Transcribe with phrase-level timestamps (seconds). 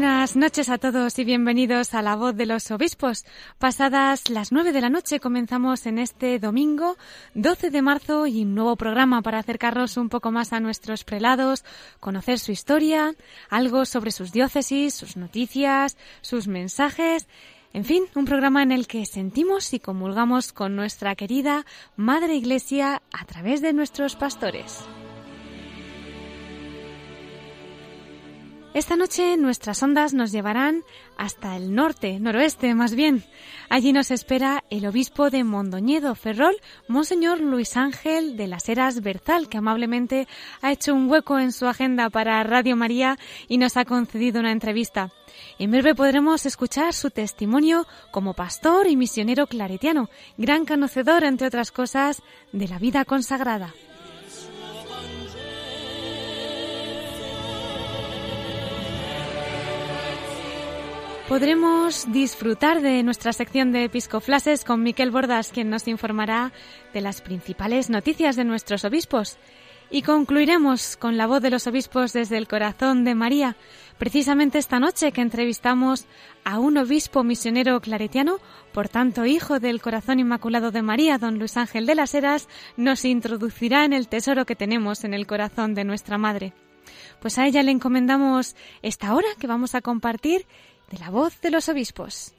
[0.00, 3.26] Buenas noches a todos y bienvenidos a La Voz de los Obispos.
[3.58, 6.96] Pasadas las nueve de la noche comenzamos en este domingo
[7.34, 11.66] 12 de marzo y un nuevo programa para acercarnos un poco más a nuestros prelados,
[12.00, 13.14] conocer su historia,
[13.50, 17.28] algo sobre sus diócesis, sus noticias, sus mensajes.
[17.74, 23.02] En fin, un programa en el que sentimos y comulgamos con nuestra querida Madre Iglesia
[23.12, 24.82] a través de nuestros pastores.
[28.72, 30.84] Esta noche nuestras ondas nos llevarán
[31.16, 33.24] hasta el norte, noroeste más bien.
[33.68, 36.54] Allí nos espera el obispo de Mondoñedo Ferrol,
[36.86, 40.28] Monseñor Luis Ángel de las Heras Berzal, que amablemente
[40.62, 44.52] ha hecho un hueco en su agenda para Radio María y nos ha concedido una
[44.52, 45.10] entrevista.
[45.58, 51.72] En breve podremos escuchar su testimonio como pastor y misionero claretiano, gran conocedor, entre otras
[51.72, 53.74] cosas, de la vida consagrada.
[61.30, 66.50] Podremos disfrutar de nuestra sección de Episcoflases con Miquel Bordas, quien nos informará
[66.92, 69.38] de las principales noticias de nuestros obispos.
[69.92, 73.54] Y concluiremos con la voz de los obispos desde el corazón de María,
[73.96, 76.06] precisamente esta noche que entrevistamos
[76.42, 78.38] a un obispo misionero claretiano,
[78.72, 83.04] por tanto hijo del corazón inmaculado de María, don Luis Ángel de las Heras, nos
[83.04, 86.54] introducirá en el tesoro que tenemos en el corazón de nuestra Madre.
[87.20, 90.46] Pues a ella le encomendamos esta hora que vamos a compartir
[90.90, 92.32] de la voz de los obispos.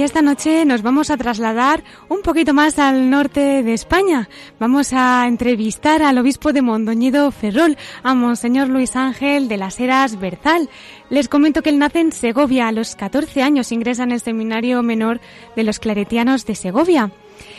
[0.00, 4.30] Y esta noche nos vamos a trasladar un poquito más al norte de España.
[4.58, 10.18] Vamos a entrevistar al obispo de Mondoñedo Ferrol, a Monseñor Luis Ángel de las Heras
[10.18, 10.70] Berzal.
[11.10, 12.68] Les comento que él nace en Segovia.
[12.68, 15.20] A los 14 años ingresa en el seminario menor
[15.54, 17.12] de los claretianos de Segovia.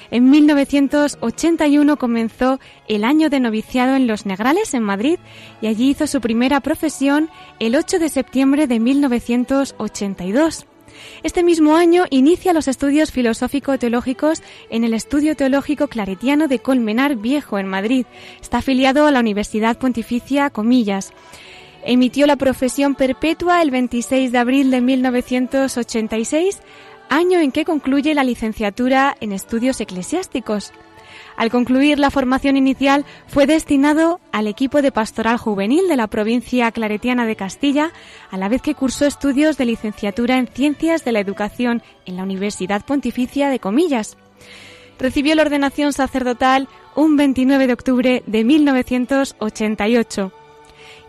[0.10, 5.20] En 1981 comenzó el año de noviciado en Los Negrales, en Madrid,
[5.62, 7.30] y allí hizo su primera profesión
[7.60, 10.66] el 8 de septiembre de 1982.
[11.24, 17.60] Este mismo año inicia los estudios filosófico-teológicos en el Estudio Teológico Claretiano de Colmenar Viejo,
[17.60, 18.06] en Madrid.
[18.42, 21.14] Está afiliado a la Universidad Pontificia Comillas.
[21.84, 26.60] Emitió la profesión perpetua el 26 de abril de 1986,
[27.10, 30.72] año en que concluye la licenciatura en estudios eclesiásticos.
[31.38, 36.72] Al concluir la formación inicial fue destinado al equipo de pastoral juvenil de la provincia
[36.72, 37.92] claretiana de Castilla,
[38.30, 42.24] a la vez que cursó estudios de licenciatura en Ciencias de la Educación en la
[42.24, 44.18] Universidad Pontificia de Comillas.
[45.00, 50.32] Recibió la ordenación sacerdotal un 29 de octubre de 1988.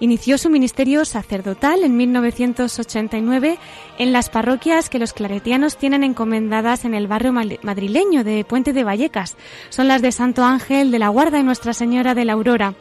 [0.01, 3.59] Inició su ministerio sacerdotal en 1989
[3.99, 8.85] en las parroquias que los claretianos tienen encomendadas en el barrio madrileño de Puente de
[8.85, 9.37] Vallecas.
[9.69, 12.75] Son las de Santo Ángel de la Guarda y Nuestra Señora de la Aurora.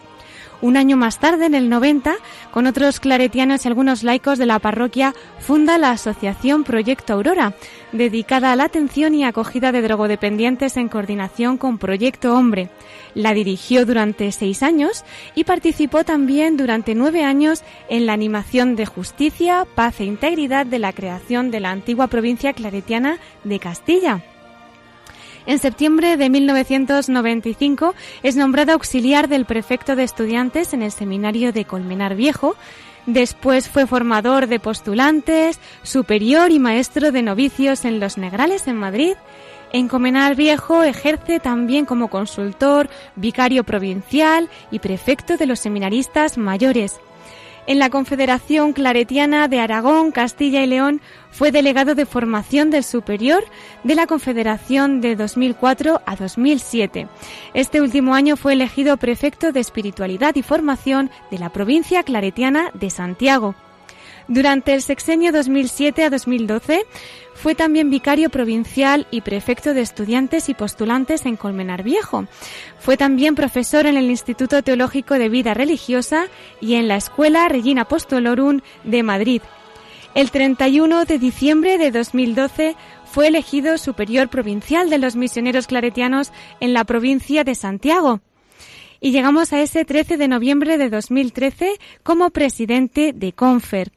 [0.62, 2.14] Un año más tarde, en el 90,
[2.52, 7.56] con otros claretianos y algunos laicos de la parroquia, funda la Asociación Proyecto Aurora,
[7.92, 12.70] dedicada a la atención y acogida de drogodependientes en coordinación con Proyecto Hombre.
[13.16, 15.04] La dirigió durante seis años
[15.34, 20.78] y participó también durante nueve años en la animación de justicia, paz e integridad de
[20.78, 24.24] la creación de la antigua provincia claretiana de Castilla.
[25.46, 31.66] En septiembre de 1995 es nombrado auxiliar del prefecto de estudiantes en el seminario de
[31.66, 32.56] Colmenar Viejo.
[33.08, 39.16] Después fue formador de postulantes, superior y maestro de novicios en Los Negrales, en Madrid.
[39.74, 47.00] En Colmenar Viejo ejerce también como consultor, vicario provincial y prefecto de los seminaristas mayores.
[47.68, 51.00] En la Confederación Claretiana de Aragón, Castilla y León
[51.30, 53.44] fue delegado de formación del superior
[53.84, 57.08] de la Confederación de 2004 a 2007.
[57.54, 62.90] Este último año fue elegido prefecto de espiritualidad y formación de la provincia claretiana de
[62.90, 63.56] Santiago.
[64.28, 66.86] Durante el sexenio 2007 a 2012
[67.34, 72.26] fue también vicario provincial y prefecto de estudiantes y postulantes en Colmenar Viejo.
[72.80, 76.28] Fue también profesor en el Instituto Teológico de Vida Religiosa
[76.60, 79.42] y en la Escuela Regina Apostolorum de Madrid.
[80.14, 82.76] El 31 de diciembre de 2012
[83.06, 88.22] fue elegido superior provincial de los misioneros claretianos en la provincia de Santiago.
[89.00, 93.92] Y llegamos a ese 13 de noviembre de 2013 como presidente de Confer.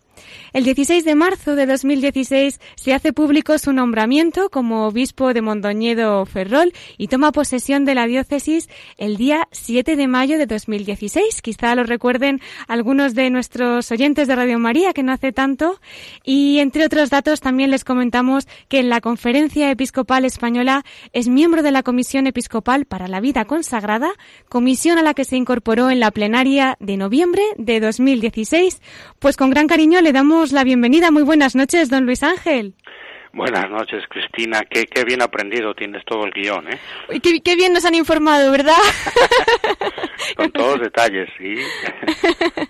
[0.53, 6.25] El 16 de marzo de 2016 se hace público su nombramiento como obispo de Mondoñedo
[6.27, 8.69] Ferrol y toma posesión de la diócesis
[8.99, 11.43] el día 7 de mayo de 2016.
[11.43, 15.81] Quizá lo recuerden algunos de nuestros oyentes de Radio María que no hace tanto.
[16.25, 21.63] Y entre otros datos también les comentamos que en la Conferencia Episcopal Española es miembro
[21.63, 24.11] de la Comisión Episcopal para la Vida Consagrada,
[24.49, 28.81] comisión a la que se incorporó en la plenaria de noviembre de 2016.
[29.19, 31.11] Pues con gran cariño le damos la bienvenida.
[31.11, 32.75] Muy buenas noches, don Luis Ángel.
[33.33, 34.61] Buenas noches, Cristina.
[34.71, 36.79] Qué, qué bien aprendido tienes todo el guion, ¿eh?
[37.21, 38.77] qué, qué, bien nos han informado, ¿verdad?
[40.37, 41.57] Con todos los detalles, sí.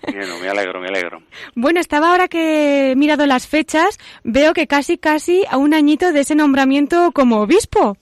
[0.11, 1.21] bueno, me alegro, me alegro.
[1.53, 6.11] Bueno, estaba ahora que he mirado las fechas, veo que casi, casi a un añito
[6.11, 7.95] de ese nombramiento como obispo.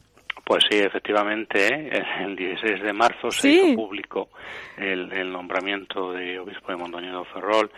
[0.46, 2.04] Pues sí, efectivamente, ¿eh?
[2.22, 4.30] el 16 de marzo se hizo público
[4.78, 7.70] el, el nombramiento de obispo de Mondoñedo Ferrol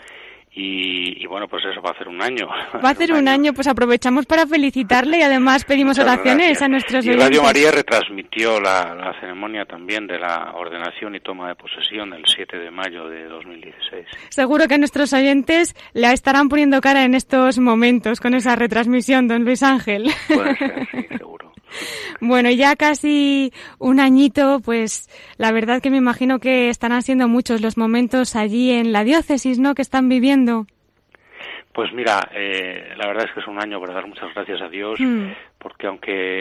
[0.58, 2.48] y, bueno, pues eso va a hacer un año.
[2.84, 3.52] Va a hacer un, año.
[3.54, 8.96] pues aprovechamos para felicitarle y además pedimos oraciones a nuestros y Radio María retransmitió la,
[8.96, 13.26] la, ceremonia también de la ordenación y toma de posesión el 7 de mayo de
[13.26, 14.06] 2016.
[14.30, 19.44] Seguro que nuestros oyentes le estarán poniendo cara en estos momentos con esa retransmisión, don
[19.44, 20.10] Luis Ángel.
[20.28, 21.08] Puede ser, sí.
[22.22, 27.62] Bueno, ya casi un añito, pues la verdad que me imagino que estarán siendo muchos
[27.62, 29.76] los momentos allí en la diócesis, ¿no?
[29.76, 30.66] Que están viviendo.
[31.74, 34.70] Pues mira, eh, la verdad es que es un año para dar muchas gracias a
[34.70, 35.28] Dios, mm.
[35.58, 36.40] porque aunque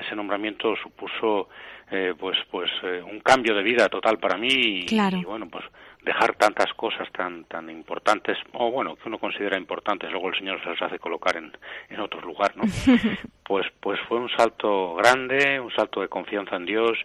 [0.00, 1.48] ese nombramiento supuso
[1.90, 5.64] eh, pues pues eh, un cambio de vida total para mí y, bueno pues
[6.06, 10.62] dejar tantas cosas tan tan importantes o bueno que uno considera importantes luego el señor
[10.62, 11.52] se las hace colocar en,
[11.90, 12.62] en otro lugar no
[13.42, 16.96] pues pues fue un salto grande un salto de confianza en Dios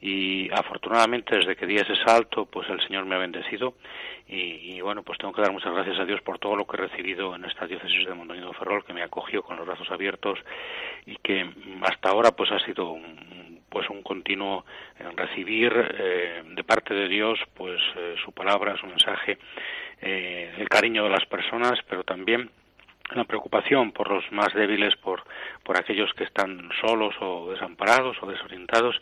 [0.00, 3.74] y afortunadamente desde que di ese salto pues el señor me ha bendecido
[4.26, 6.76] y, y, bueno pues tengo que dar muchas gracias a Dios por todo lo que
[6.76, 10.38] he recibido en esta diócesis de Mondoñedo Ferrol que me acogió con los brazos abiertos
[11.06, 11.48] y que
[11.82, 14.64] hasta ahora pues ha sido un, pues un continuo
[15.16, 19.38] recibir eh, de parte de Dios pues eh, su palabra, su mensaje,
[20.00, 22.50] eh, el cariño de las personas, pero también
[23.14, 25.22] la preocupación por los más débiles, por,
[25.62, 29.00] por aquellos que están solos o desamparados o desorientados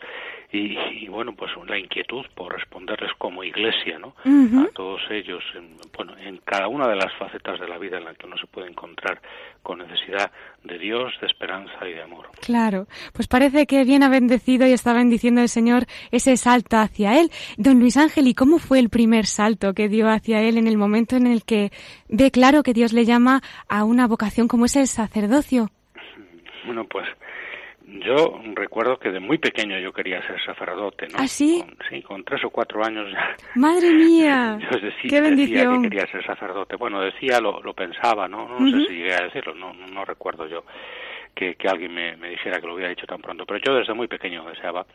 [0.49, 4.15] y, bueno, pues la inquietud por responderles como iglesia, ¿no?
[4.61, 8.05] A todos ellos, en, bueno, en cada una de las facetas de la vida en
[8.05, 9.21] la que uno se puede encontrar
[9.61, 10.31] con necesidad
[10.63, 12.29] de Dios, de esperanza y de amor.
[12.41, 17.19] Claro, pues parece que bien ha bendecido y está bendiciendo el Señor ese salto hacia
[17.19, 17.31] Él.
[17.57, 20.77] Don Luis Ángel, ¿y cómo fue el primer salto que dio hacia Él en el
[20.77, 21.71] momento en el que
[22.09, 25.69] ve claro que Dios le llama a una vocación como es el sacerdocio?
[26.65, 27.07] Bueno, pues
[27.87, 31.19] yo recuerdo que de muy pequeño yo quería ser sacerdote, ¿no?
[31.19, 31.63] ¿Ah, sí?
[31.89, 33.35] sí, con tres o cuatro años ya.
[33.55, 34.59] ¡Madre mía!
[34.71, 35.83] yo decía, ¡Qué bendición!
[35.83, 36.75] que quería ser sacerdote.
[36.75, 38.59] Bueno, decía, lo, lo pensaba, ¿no?
[38.59, 40.65] No, sé si llegué a decirlo, no, no, recuerdo yo
[41.33, 43.45] que, que alguien me, me, dijera que lo hubiera dicho tan pronto.
[43.45, 44.85] Pero yo desde muy pequeño deseaba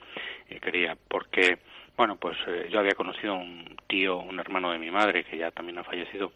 [0.50, 1.58] y quería, porque,
[1.96, 5.50] bueno, pues eh, yo había conocido un tío, un hermano de mi madre, que ya
[5.50, 6.32] también ha fallecido,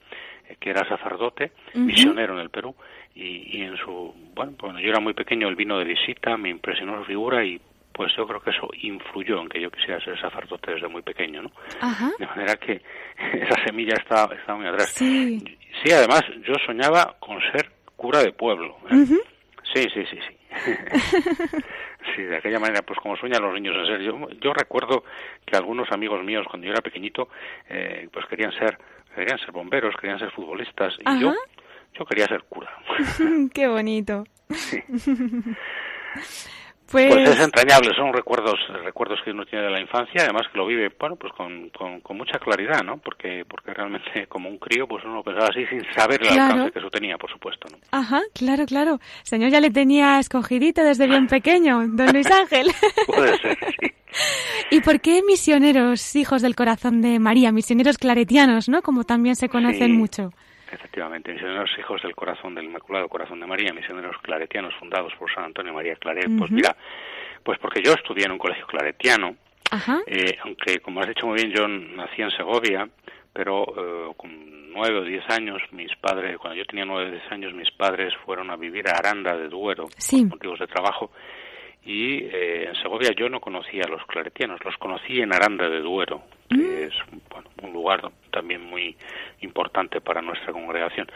[0.49, 2.75] eh, que era sacerdote, misionero en el Perú,
[3.15, 6.99] y, en su, bueno, cuando yo era muy pequeño, él vino de visita, me impresionó
[6.99, 7.59] su figura y
[7.93, 11.41] pues yo creo que eso influyó en que yo quisiera ser sacerdote desde muy pequeño,
[11.41, 11.51] ¿no?
[12.19, 12.83] De manera que
[13.33, 14.91] esa semilla estaba, estaba muy atrás.
[14.91, 15.43] Sí.
[15.83, 15.91] sí.
[15.91, 18.77] además yo soñaba con ser cura de pueblo.
[18.91, 19.07] ¿eh?
[19.75, 20.37] Sí, sí, sí, sí.
[22.15, 24.01] sí, de aquella manera, pues como sueñan los niños en ser.
[24.03, 25.05] Yo, yo recuerdo
[25.45, 27.29] que algunos amigos míos cuando yo era pequeñito,
[27.69, 28.79] eh, pues querían ser,
[29.15, 31.35] querían ser bomberos, querían ser futbolistas, y yo
[31.99, 32.71] yo quería ser cura.
[33.55, 34.25] Qué bonito.
[36.91, 37.13] Pues...
[37.13, 37.29] pues...
[37.29, 40.91] es entrañable, son recuerdos recuerdos que uno tiene de la infancia, además que lo vive,
[40.99, 42.99] bueno, pues con, con, mucha claridad, ¿no?
[42.99, 46.79] Porque porque realmente como un crío, pues uno pensaba así sin saber el alcance que
[46.79, 47.79] eso tenía, por supuesto, ¿no?
[47.91, 48.99] Ajá, claro, claro.
[49.23, 52.73] señor ya le tenía escogidito desde bien pequeño, don Luis Ángel.
[53.07, 53.93] Puede ser, sí.
[54.71, 58.83] ¿Y por qué misioneros, hijos del corazón de María, misioneros claretianos, ¿no?
[58.83, 60.31] Como también se conocen mucho.
[60.77, 65.45] Efectivamente, misioneros hijos del corazón del Inmaculado Corazón de María, misioneros claretianos fundados por San
[65.45, 66.29] Antonio María Claret.
[66.37, 66.77] Pues mira,
[67.43, 69.37] pues porque yo estudié en un colegio claretiano,
[70.07, 72.87] eh, aunque como has dicho muy bien, yo nací en Segovia,
[73.33, 77.33] pero eh, con nueve o diez años, mis padres, cuando yo tenía nueve o diez
[77.33, 81.11] años, mis padres fueron a vivir a Aranda de Duero por motivos de trabajo
[81.87, 85.81] y eh, en Segovia yo no conocía a los claretianos, los conocí en Aranda de
[85.81, 86.83] Duero, que mm.
[86.83, 86.95] es
[87.31, 88.97] bueno, un lugar también muy
[89.43, 91.07] importante para nuestra congregación.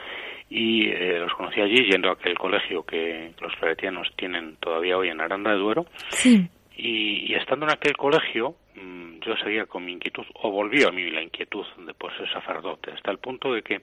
[0.49, 5.09] Y eh, los conocí allí yendo a aquel colegio que los claretianos tienen todavía hoy
[5.09, 5.87] en Aranda de Duero.
[6.11, 6.49] Sí.
[6.77, 11.11] Y, estando en aquel colegio, mm, yo seguía con mi inquietud, o volvió a mí
[11.11, 13.81] la inquietud de por ser sacerdote, hasta el punto de que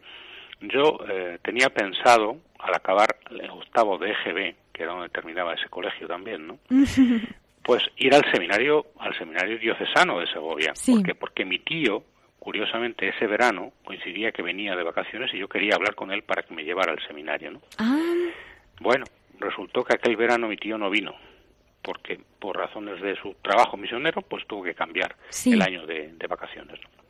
[0.61, 5.67] yo eh, tenía pensado, al acabar el octavo de EGB, que era donde terminaba ese
[5.69, 6.59] colegio también, ¿no?
[7.63, 12.03] pues ir al seminario, al seminario diocesano de Segovia, porque porque mi tío,
[12.39, 16.43] curiosamente ese verano coincidía que venía de vacaciones y yo quería hablar con él para
[16.43, 17.61] que me llevara al seminario, ¿no?
[17.77, 18.13] Ah.
[18.79, 19.05] Bueno,
[19.39, 21.13] resultó que aquel verano mi tío no vino
[21.81, 25.15] porque por razones de su trabajo misionero, pues tuvo que cambiar
[25.45, 26.77] el año de, de vacaciones.
[26.81, 27.06] ¿no?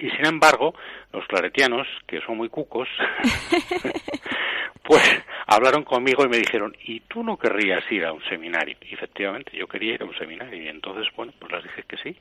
[0.00, 0.74] Y sin embargo,
[1.12, 2.88] los claretianos, que son muy cucos,
[4.82, 5.02] pues
[5.46, 8.76] hablaron conmigo y me dijeron, ¿y tú no querrías ir a un seminario?
[8.82, 11.96] Y efectivamente, yo quería ir a un seminario y entonces, bueno, pues les dije que
[11.98, 12.16] sí.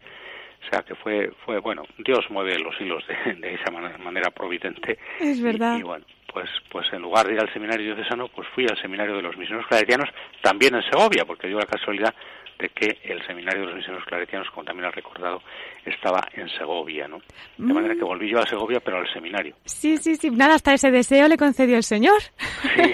[0.61, 4.99] O sea, que fue, fue bueno, Dios mueve los hilos de, esa manera, providente.
[5.21, 5.77] Es verdad.
[5.79, 9.15] Y, bueno, pues, pues en lugar de ir al seminario diocesano, pues fui al seminario
[9.15, 10.09] de los misioneros claretianos,
[10.41, 12.13] también en Segovia, porque dio la casualidad
[12.59, 15.41] de que el seminario de los misioneros claretianos, como también ha recordado,
[15.85, 17.19] estaba en Segovia, ¿no?
[17.57, 18.07] De manera que mm.
[18.07, 19.55] volví yo a Segovia, pero al seminario.
[19.63, 20.29] Sí, sí, sí.
[20.29, 22.21] Nada, hasta ese deseo le concedió el Señor.
[22.61, 22.93] Sí.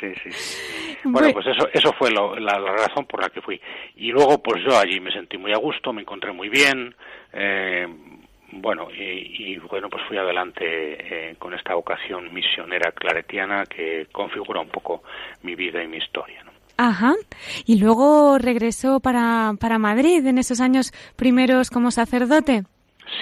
[0.14, 0.30] sí, sí.
[1.04, 3.60] Bueno, pues eso, eso fue la, razón por la que fui.
[3.96, 6.94] Y luego, pues yo allí me sentí muy a gusto, me encontré muy bien.
[7.32, 7.86] Eh,
[8.50, 14.68] bueno, y, bueno, pues fui adelante eh, con esta vocación misionera claretiana que configura un
[14.68, 15.02] poco
[15.42, 16.42] mi vida y mi historia.
[16.44, 16.47] ¿no?
[16.78, 17.14] Ajá.
[17.66, 22.62] Y luego regresó para, para Madrid en esos años primeros como sacerdote.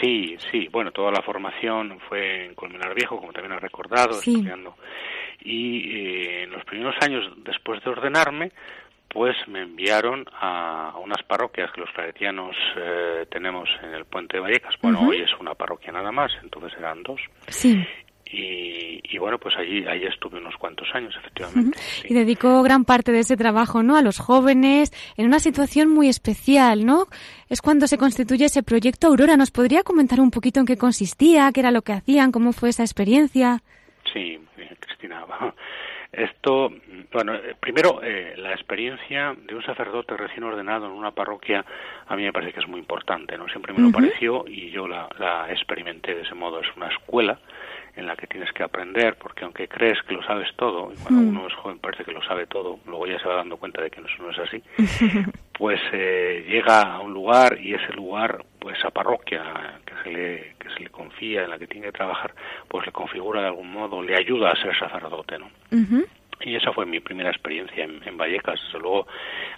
[0.00, 0.68] Sí, sí.
[0.70, 4.76] Bueno, toda la formación fue en Colmenar Viejo, como también has recordado, estudiando.
[5.40, 8.52] Y eh, en los primeros años después de ordenarme,
[9.08, 14.42] pues me enviaron a unas parroquias que los claretianos eh, tenemos en el Puente de
[14.42, 14.74] Vallecas.
[14.82, 17.20] Bueno, hoy es una parroquia nada más, entonces eran dos.
[17.48, 17.82] Sí.
[18.26, 18.65] Y,
[19.18, 21.78] bueno, pues allí, allí estuve unos cuantos años, efectivamente.
[22.04, 23.96] Y dedicó gran parte de ese trabajo, ¿no?
[23.96, 27.06] A los jóvenes, en una situación muy especial, ¿no?
[27.48, 29.36] Es cuando se constituye ese proyecto Aurora.
[29.36, 32.70] ¿Nos podría comentar un poquito en qué consistía, qué era lo que hacían, cómo fue
[32.70, 33.62] esa experiencia?
[34.12, 34.38] Sí,
[34.80, 35.24] Cristina.
[36.12, 36.72] Esto,
[37.12, 41.62] bueno, eh, primero, eh, la experiencia de un sacerdote recién ordenado en una parroquia
[42.06, 43.46] a mí me parece que es muy importante, ¿no?
[43.48, 46.60] Siempre me lo pareció y yo la, la experimenté de ese modo.
[46.60, 47.38] Es una escuela
[47.96, 51.22] en la que tienes que aprender, porque aunque crees que lo sabes todo, y cuando
[51.22, 51.28] mm.
[51.28, 53.90] uno es joven parece que lo sabe todo, luego ya se va dando cuenta de
[53.90, 54.62] que eso no es así,
[55.52, 60.54] pues eh, llega a un lugar y ese lugar, pues esa parroquia que se, le,
[60.58, 62.34] que se le confía, en la que tiene que trabajar,
[62.68, 65.48] pues le configura de algún modo, le ayuda a ser sacerdote, ¿no?
[66.40, 68.60] Y esa fue mi primera experiencia en, Vallecas.
[68.66, 69.06] Desde luego,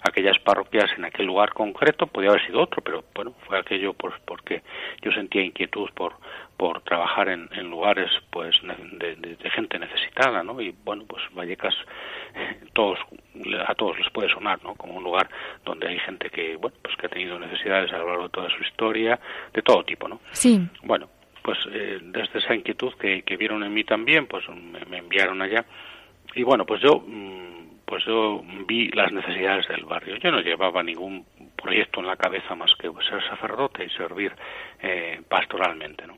[0.01, 4.13] aquellas parroquias en aquel lugar concreto podía haber sido otro, pero bueno, fue aquello pues,
[4.25, 4.63] porque
[5.01, 6.13] yo sentía inquietud por,
[6.55, 10.59] por trabajar en, lugares pues de, gente necesitada, ¿no?
[10.61, 11.75] Y bueno, pues Vallecas
[12.73, 12.97] todos
[13.67, 14.75] a todos les puede sonar, ¿no?
[14.75, 15.29] Como un lugar
[15.65, 18.49] donde hay gente que bueno, pues que ha tenido necesidades a lo largo de toda
[18.49, 19.19] su historia,
[19.53, 20.21] de todo tipo, ¿no?
[20.31, 20.59] Sí.
[20.83, 21.09] Bueno,
[21.43, 25.65] pues eh, desde esa inquietud que, que, vieron en mí también, pues me enviaron allá
[26.35, 30.17] y bueno, pues yo, mm, pues yo vi las necesidades del barrio.
[30.17, 34.31] Yo no llevaba ningún proyecto en la cabeza más que ser sacerdote y servir
[34.81, 36.05] eh, pastoralmente.
[36.05, 36.17] ¿no?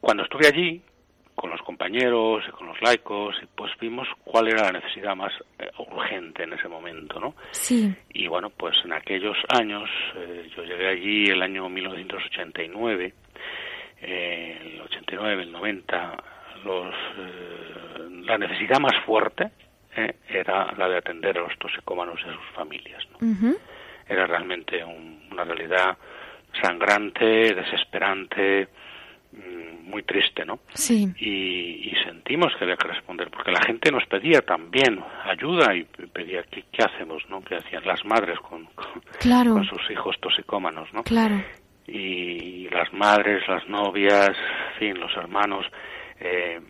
[0.00, 0.80] Cuando estuve allí,
[1.34, 5.68] con los compañeros y con los laicos, pues vimos cuál era la necesidad más eh,
[5.78, 7.34] urgente en ese momento, ¿no?
[7.50, 7.94] Sí.
[8.14, 13.12] Y bueno, pues en aquellos años, eh, yo llegué allí el año 1989,
[14.00, 16.16] el 89, el 90,
[16.66, 16.94] los
[18.26, 19.50] la necesidad más fuerte
[19.96, 23.02] eh, era la de atender a los toxicómanos y a sus familias.
[24.08, 25.96] Era realmente una realidad
[26.60, 28.68] sangrante, desesperante,
[29.32, 30.60] mm, muy triste, ¿no?
[30.74, 31.08] Sí.
[31.18, 36.42] Y, sentimos que había que responder, porque la gente nos pedía también ayuda y pedía,
[36.44, 37.42] ¿qué, qué hacemos, no?
[37.42, 41.02] ¿Qué hacían las madres con, con, sus hijos toxicómanos, no?
[41.02, 41.42] Claro.
[41.86, 44.30] Y, las madres, las novias,
[44.72, 45.66] en fin, los hermanos,
[46.20, 46.60] eh,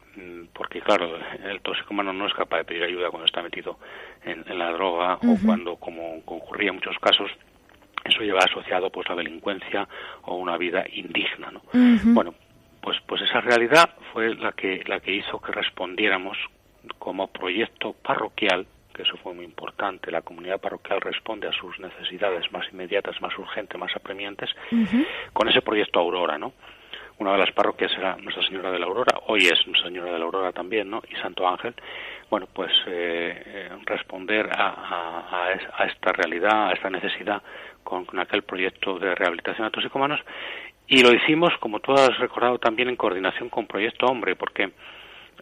[0.52, 3.78] porque claro, el toxicómano no es capaz de pedir ayuda cuando está metido
[4.24, 7.30] en, la droga o cuando, como ocurría en muchos casos,
[8.04, 9.88] eso lleva asociado pues la delincuencia
[10.22, 11.62] o una vida indigna, ¿no?
[11.72, 12.34] Bueno,
[12.80, 16.38] pues pues esa realidad fue la que la que hizo que respondiéramos
[16.98, 20.10] como proyecto parroquial que eso fue muy importante.
[20.10, 24.48] La comunidad parroquial responde a sus necesidades más inmediatas, más urgentes, más apremiantes,
[25.34, 26.54] con ese proyecto Aurora, ¿no?
[27.18, 30.18] Una de las parroquias era Nuestra Señora de la Aurora, hoy es Nuestra Señora de
[30.18, 31.00] la Aurora también, ¿no?
[31.08, 31.74] Y Santo Ángel.
[32.28, 35.48] Bueno, pues eh, eh, responder a,
[35.86, 37.42] esta realidad, a esta necesidad
[37.82, 40.20] con, aquel proyecto de rehabilitación a toxicomanos
[40.88, 44.70] y lo hicimos, como tú has recordado, también en coordinación con Proyecto Hombre, porque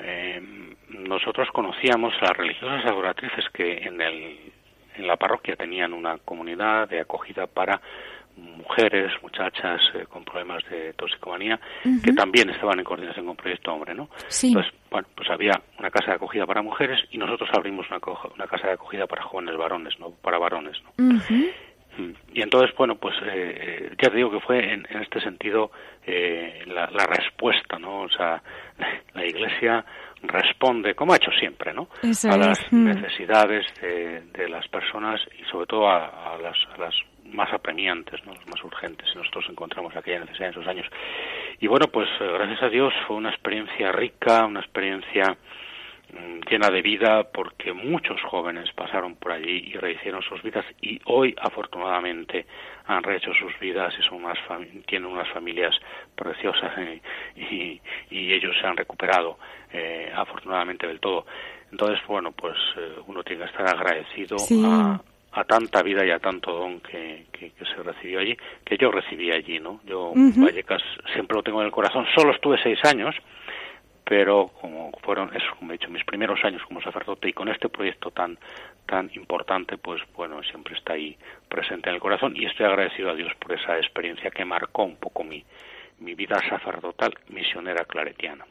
[0.00, 0.40] eh,
[0.88, 4.52] nosotros conocíamos a las religiosas adoratrices que en, el,
[4.96, 7.80] en la parroquia tenían una comunidad de acogida para
[8.36, 11.60] mujeres, muchachas eh, con problemas de toxicomanía,
[12.02, 14.08] que también estaban en coordinación con Proyecto Hombre, ¿no?
[14.42, 18.00] Entonces, bueno, pues había una casa de acogida para mujeres y nosotros abrimos una,
[18.34, 20.10] una casa de acogida para jóvenes varones, ¿no?
[20.10, 21.14] Para varones, ¿no?
[22.32, 25.70] Y entonces, bueno, pues eh, ya te digo que fue en, este sentido
[26.04, 28.02] eh, la, respuesta, ¿no?
[28.02, 28.42] O sea,
[29.14, 29.84] la Iglesia
[30.22, 31.88] responde, como ha hecho siempre, ¿no?
[32.02, 32.84] a las mm.
[32.84, 36.94] necesidades de, las personas y sobre todo a, las, a las
[37.34, 38.34] más apremiantes, ¿no?
[38.34, 39.08] las más urgentes.
[39.14, 40.86] Y nosotros encontramos aquella necesidad en esos años.
[41.60, 45.36] Y bueno, pues eh, gracias a Dios fue una experiencia rica, una experiencia
[46.14, 51.00] Mm, llena de vida porque muchos jóvenes pasaron por allí y rehicieron sus vidas y
[51.06, 52.46] hoy afortunadamente
[52.86, 54.38] han rehecho sus vidas y son unas
[54.86, 55.74] tienen unas familias
[56.14, 57.00] preciosas eh,
[57.34, 59.38] y, y, ellos se han recuperado
[59.72, 61.26] eh, afortunadamente del todo.
[61.72, 64.36] Entonces, bueno, pues eh, uno tiene que estar agradecido
[64.66, 65.00] a,
[65.34, 69.32] a tanta vida y a tanto don que, que, se recibió allí, que yo recibí
[69.32, 69.80] allí, ¿no?
[69.84, 72.06] Yo, Vallecas, siempre lo tengo en el corazón.
[72.14, 73.16] Solo estuve seis años,
[74.04, 77.68] pero como fueron, eso, como he dicho, mis primeros años como sacerdote y con este
[77.68, 78.38] proyecto tan
[78.86, 81.16] tan importante, pues bueno, siempre está ahí
[81.48, 84.96] presente en el corazón y estoy agradecido a Dios por esa experiencia que marcó un
[84.96, 85.42] poco mi,
[86.00, 88.44] mi vida sacerdotal misionera claretiana.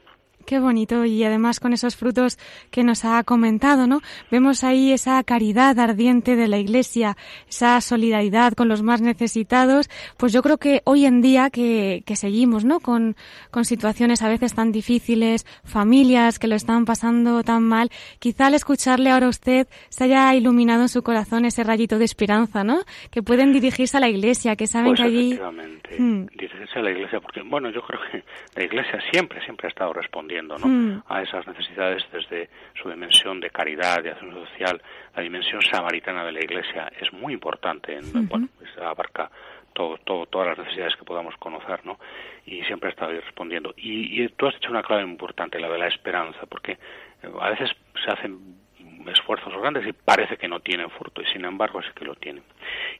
[0.46, 2.38] Qué bonito y además con esos frutos
[2.70, 4.00] que nos ha comentado, ¿no?
[4.30, 7.16] Vemos ahí esa caridad ardiente de la Iglesia,
[7.48, 9.88] esa solidaridad con los más necesitados.
[10.18, 12.80] Pues yo creo que hoy en día que, que seguimos, ¿no?
[12.80, 13.16] Con,
[13.50, 18.54] con situaciones a veces tan difíciles, familias que lo están pasando tan mal, quizá al
[18.54, 22.80] escucharle ahora a usted se haya iluminado en su corazón ese rayito de esperanza, ¿no?
[23.10, 25.32] Que pueden dirigirse a la Iglesia, que saben pues que allí...
[25.32, 26.26] Efectivamente, hmm.
[26.26, 28.24] dirigirse a la Iglesia, porque bueno, yo creo que
[28.56, 30.98] la Iglesia siempre, siempre ha estado respondiendo Hmm.
[31.08, 32.48] a esas necesidades desde
[32.80, 34.80] su dimensión de caridad, de acción social.
[35.14, 39.30] La dimensión samaritana de la Iglesia es muy importante, en, bueno, pues abarca
[39.72, 41.98] todo, todo, todas las necesidades que podamos conocer, ¿no?
[42.46, 43.74] Y siempre estado ahí respondiendo.
[43.76, 47.50] Y, y tú has dicho una clave importante, la de la esperanza, porque eh, a
[47.50, 47.70] veces
[48.04, 48.63] se hacen
[49.08, 52.42] esfuerzos grandes y parece que no tienen fruto y sin embargo sí que lo tienen.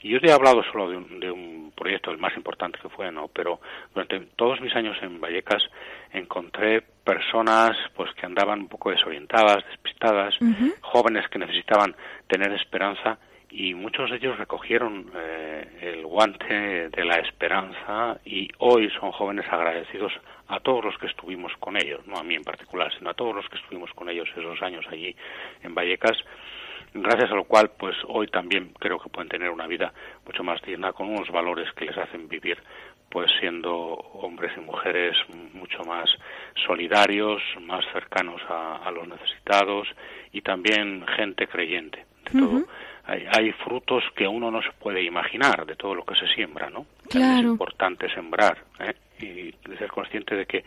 [0.01, 2.89] Y yo te he hablado solo de un, de un proyecto, el más importante que
[2.89, 3.29] fue, ¿no?
[3.29, 3.61] Pero
[3.95, 5.63] durante todos mis años en Vallecas
[6.13, 10.35] encontré personas pues que andaban un poco desorientadas, despistadas,
[10.81, 11.95] jóvenes que necesitaban
[12.29, 13.19] tener esperanza
[13.57, 19.47] y muchos de ellos recogieron eh, el guante de la esperanza y hoy son jóvenes
[19.49, 20.13] agradecidos
[20.49, 23.33] a todos los que estuvimos con ellos, no a mí en particular, sino a todos
[23.33, 25.15] los que estuvimos con ellos esos años allí
[25.63, 26.19] en Vallecas,
[26.93, 29.93] gracias a lo cual pues hoy también creo que pueden tener una vida
[30.27, 32.59] mucho más digna con unos valores que les hacen vivir
[33.09, 35.17] pues siendo hombres y mujeres
[35.53, 36.11] mucho más
[36.67, 39.87] solidarios, más cercanos a, los necesitados
[40.33, 42.65] y también gente creyente de todo
[43.07, 46.87] hay, frutos que uno no se puede imaginar de todo lo que se siembra, ¿no?
[47.09, 47.39] Claro.
[47.39, 48.95] Es importante sembrar ¿eh?
[49.21, 50.65] y ser consciente de que,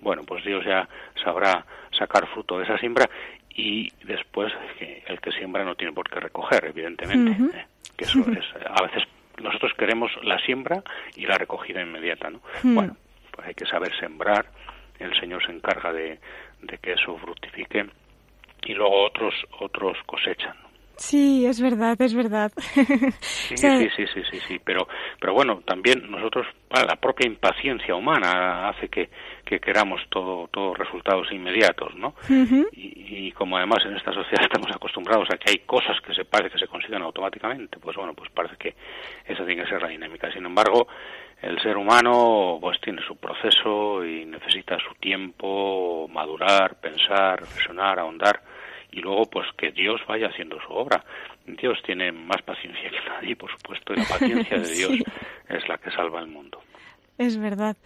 [0.00, 0.88] bueno, pues Dios ya
[1.22, 1.64] sabrá
[1.96, 3.08] sacar fruto de esa siembra
[3.50, 7.58] y después que el que siembra no tiene por qué recoger, evidentemente.
[7.58, 7.66] ¿eh?
[7.96, 9.04] Que eso es, a veces
[9.40, 10.82] nosotros queremos la siembra
[11.14, 12.40] y la recogida inmediata, ¿no?
[12.62, 12.96] Bueno,
[13.30, 14.46] pues hay que saber sembrar,
[14.98, 16.18] el Señor se encarga de,
[16.62, 17.86] de que eso fructifique
[18.64, 20.65] y luego otros otros cosechan.
[20.96, 22.50] Sí, es verdad, es verdad.
[23.20, 24.88] Sí, sí, sí, sí, sí, sí, pero,
[25.20, 29.10] pero bueno, también nosotros, la propia impaciencia humana hace que,
[29.44, 32.14] que queramos todo, todos resultados inmediatos, ¿no?
[32.72, 36.24] y, y, como además en esta sociedad estamos acostumbrados a que hay cosas que se
[36.24, 38.74] parece que se consiguen automáticamente, pues bueno, pues parece que
[39.26, 40.32] esa tiene que ser la dinámica.
[40.32, 40.88] Sin embargo,
[41.42, 48.40] el ser humano pues tiene su proceso y necesita su tiempo, madurar, pensar, reflexionar, ahondar
[48.96, 51.04] y luego pues que Dios vaya haciendo su obra.
[51.46, 54.92] Dios tiene más paciencia que nadie, por supuesto, y la paciencia de Dios
[55.48, 56.62] es la que salva el mundo.
[57.18, 57.76] Es verdad.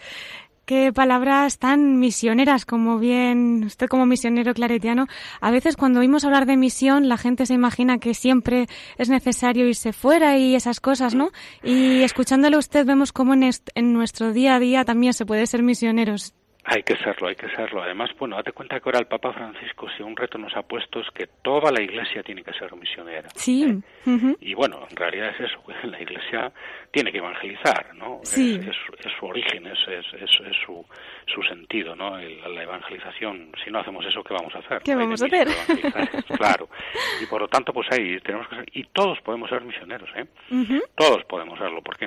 [0.67, 5.09] Qué palabras tan misioneras, como bien usted como misionero claretiano.
[5.41, 9.67] A veces cuando oímos hablar de misión, la gente se imagina que siempre es necesario
[9.67, 11.31] irse fuera y esas cosas, ¿no?
[11.65, 15.65] Y escuchándole usted vemos cómo en, en nuestro día a día también se puede ser
[15.65, 16.35] misioneros.
[16.73, 17.83] Hay que serlo, hay que serlo.
[17.83, 21.01] Además, bueno, date cuenta que ahora el Papa Francisco, si un reto nos ha puesto
[21.01, 23.29] es que toda la Iglesia tiene que ser misionera.
[23.35, 23.83] Sí.
[24.07, 24.37] ¿eh?
[24.41, 26.53] Y bueno, en realidad es eso, la Iglesia
[26.93, 28.21] tiene que evangelizar, ¿no?
[28.23, 28.61] Sí.
[28.63, 28.77] Es,
[29.19, 30.87] su origen, es, es, es, su,
[31.27, 32.17] su sentido, ¿no?
[32.17, 33.51] la evangelización.
[33.65, 34.83] Si no hacemos eso, ¿qué vamos a hacer?
[34.83, 35.49] ¿Qué vamos a hacer?
[36.39, 36.69] claro.
[37.21, 40.25] Y por lo tanto, pues ahí tenemos que ser, y todos podemos ser misioneros, ¿eh?
[40.95, 42.07] Todos podemos serlo, porque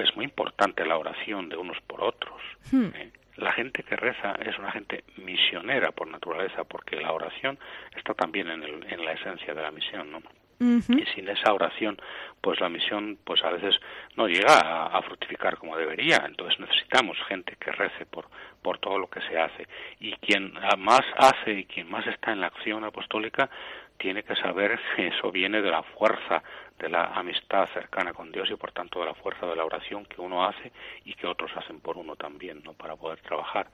[0.00, 2.40] es muy importante la oración de unos por otros.
[2.70, 2.90] Hmm.
[2.94, 3.10] ¿eh?
[3.36, 7.58] La gente que reza es una gente misionera por naturaleza, porque la oración
[7.96, 10.22] está también en, el, en la esencia de la misión, ¿no?
[10.60, 12.00] Y sin esa oración,
[12.40, 13.74] pues la misión, pues a veces
[14.16, 16.22] no llega a, fructificar como debería.
[16.26, 18.28] Entonces necesitamos gente que rece por,
[18.62, 19.66] por todo lo que se hace.
[20.00, 23.50] Y quien más hace y quien más está en la acción apostólica,
[23.98, 26.42] tiene que saber que eso viene de la fuerza
[26.78, 30.04] de la amistad cercana con Dios y por tanto de la fuerza de la oración
[30.06, 30.72] que uno hace
[31.04, 32.72] y que otros hacen por uno también, ¿no?
[32.72, 33.68] Para poder trabajar.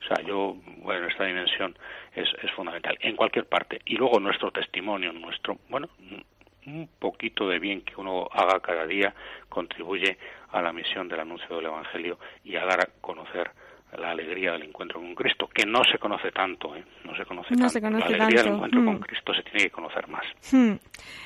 [0.00, 1.76] O sea, yo, bueno, esta dimensión
[2.14, 3.80] es, es fundamental en cualquier parte.
[3.84, 5.88] Y luego nuestro testimonio, nuestro, bueno,
[6.66, 9.14] un poquito de bien que uno haga cada día
[9.48, 10.18] contribuye
[10.50, 13.50] a la misión del anuncio del Evangelio y a dar a conocer
[13.98, 16.84] la alegría del encuentro con Cristo, que no se conoce tanto, ¿eh?
[17.04, 17.80] no se conoce tanto.
[17.80, 19.00] la alegría del encuentro con mm.
[19.00, 20.24] Cristo se tiene que conocer más.
[20.50, 20.76] Hmm.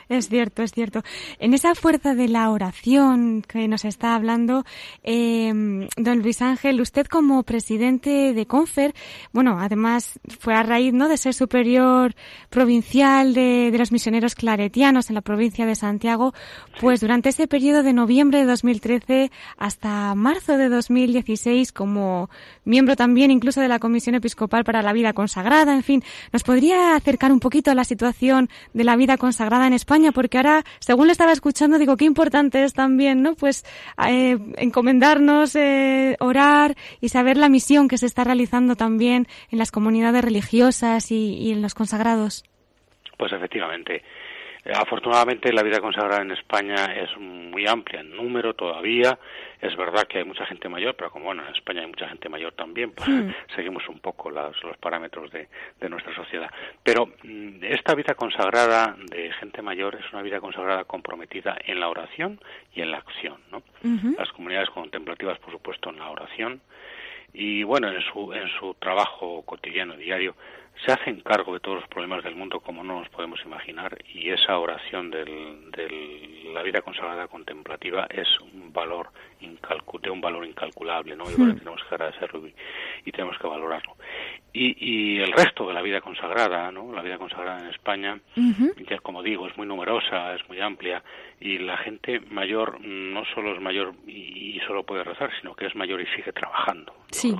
[0.08, 1.02] Es cierto, es cierto.
[1.38, 4.64] En esa fuerza de la oración que nos está hablando,
[5.02, 5.52] eh,
[5.96, 8.94] don Luis Ángel, usted como presidente de Confer,
[9.32, 11.08] bueno, además fue a raíz ¿no?
[11.08, 12.14] de ser superior
[12.50, 16.34] provincial de, de los misioneros claretianos en la provincia de Santiago,
[16.80, 22.30] pues durante ese periodo de noviembre de 2013 hasta marzo de 2016 como
[22.66, 26.02] miembro también incluso de la Comisión Episcopal para la Vida Consagrada, en fin,
[26.32, 30.12] ¿nos podría acercar un poquito a la situación de la vida consagrada en España?
[30.12, 33.34] Porque ahora, según le estaba escuchando, digo, qué importante es también, ¿no?
[33.34, 33.64] Pues
[34.06, 39.70] eh, encomendarnos, eh, orar y saber la misión que se está realizando también en las
[39.70, 42.44] comunidades religiosas y, y en los consagrados.
[43.16, 44.02] Pues efectivamente.
[44.74, 49.18] Afortunadamente la vida consagrada en España es muy amplia en número todavía.
[49.60, 52.28] Es verdad que hay mucha gente mayor, pero como bueno, en España hay mucha gente
[52.28, 53.30] mayor también, pues hmm.
[53.56, 55.48] seguimos un poco los, los parámetros de,
[55.80, 56.50] de, nuestra sociedad.
[56.82, 61.88] Pero mm, esta vida consagrada de gente mayor es una vida consagrada comprometida en la
[61.88, 62.40] oración
[62.74, 63.40] y en la acción.
[63.50, 63.62] ¿no?
[64.18, 66.60] Las comunidades contemplativas, por supuesto, en la oración
[67.32, 70.34] y bueno, en su, en su trabajo cotidiano, diario,
[70.84, 74.30] se hacen cargo de todos los problemas del mundo como no nos podemos imaginar y
[74.30, 75.24] esa oración de
[76.52, 79.10] la vida consagrada contemplativa es un valor
[80.02, 81.24] de un valor incalculable, ¿no?
[81.30, 81.58] Y hmm.
[81.58, 82.42] tenemos que agradecerlo
[83.04, 83.96] y, tenemos que valorarlo.
[84.52, 86.92] Y, el resto de la vida consagrada, ¿no?
[86.92, 91.02] La vida consagrada en España, ya como digo, es muy numerosa, es muy amplia
[91.40, 95.76] y la gente mayor no solo es mayor y, solo puede rezar, sino que es
[95.76, 96.92] mayor y sigue trabajando.
[97.10, 97.34] Sí.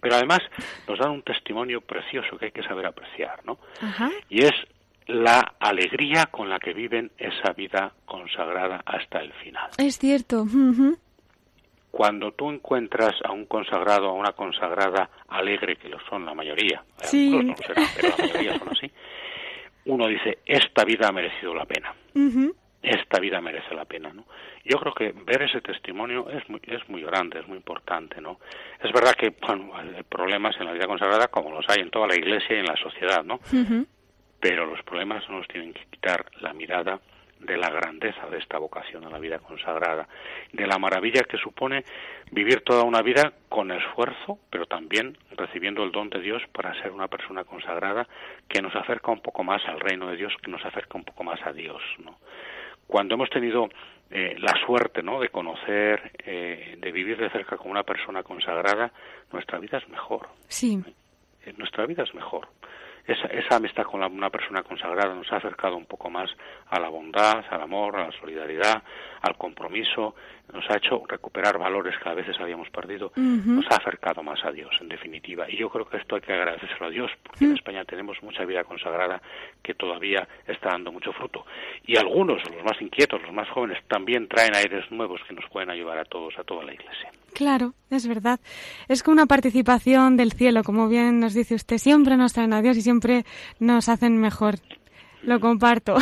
[0.00, 0.40] Pero además
[0.88, 3.58] nos dan un testimonio precioso que hay que saber apreciar, ¿no?
[4.28, 4.54] Y es
[5.06, 9.70] la alegría con la que viven esa vida consagrada hasta el final.
[9.78, 10.46] Es cierto.
[11.90, 16.82] Cuando tú encuentras a un consagrado, a una consagrada alegre, que lo son la mayoría,
[17.02, 17.30] sí.
[17.30, 18.90] no serán, pero la mayoría son así,
[19.86, 21.94] uno dice, esta vida ha merecido la pena.
[22.82, 24.24] Esta vida merece la pena, ¿no?
[24.64, 28.40] Yo creo que ver ese testimonio es muy, es muy grande, es muy importante, ¿no?
[28.82, 32.06] Es verdad que bueno, hay problemas en la vida consagrada como los hay en toda
[32.06, 33.40] la iglesia y en la sociedad, ¿no?
[34.44, 37.00] Pero los problemas no nos tienen que quitar la mirada
[37.40, 40.06] de la grandeza de esta vocación a la vida consagrada,
[40.52, 41.82] de la maravilla que supone
[42.30, 46.92] vivir toda una vida con esfuerzo, pero también recibiendo el don de Dios para ser
[46.92, 48.06] una persona consagrada
[48.46, 51.24] que nos acerca un poco más al reino de Dios, que nos acerca un poco
[51.24, 51.80] más a Dios.
[52.04, 52.18] ¿no?
[52.86, 53.70] Cuando hemos tenido
[54.10, 55.20] eh, la suerte ¿no?
[55.20, 58.92] de conocer, eh, de vivir de cerca con una persona consagrada,
[59.32, 60.28] nuestra vida es mejor.
[60.48, 60.82] Sí.
[61.46, 62.46] Eh, nuestra vida es mejor
[63.06, 66.30] esa, esa amistad con una persona consagrada nos ha acercado un poco más
[66.68, 68.82] a la bondad, al amor, a la solidaridad,
[69.22, 70.14] al compromiso,
[70.52, 74.50] nos ha hecho recuperar valores que a veces habíamos perdido, nos ha acercado más a
[74.50, 75.50] Dios, en definitiva.
[75.50, 77.56] Y yo creo que esto hay que agradecérselo a Dios, porque en mm.
[77.56, 79.20] España tenemos mucha vida consagrada
[79.62, 81.46] que todavía está dando mucho fruto.
[81.86, 85.70] Y algunos, los más inquietos, los más jóvenes, también traen aires nuevos que nos pueden
[85.70, 87.10] ayudar a todos, a toda la Iglesia.
[87.34, 88.38] Claro, es verdad.
[88.86, 91.78] Es como una participación del cielo, como bien nos dice usted.
[91.78, 93.26] Siempre nos traen a Dios y siempre
[93.58, 94.60] nos hacen mejor.
[95.22, 95.96] Lo comparto.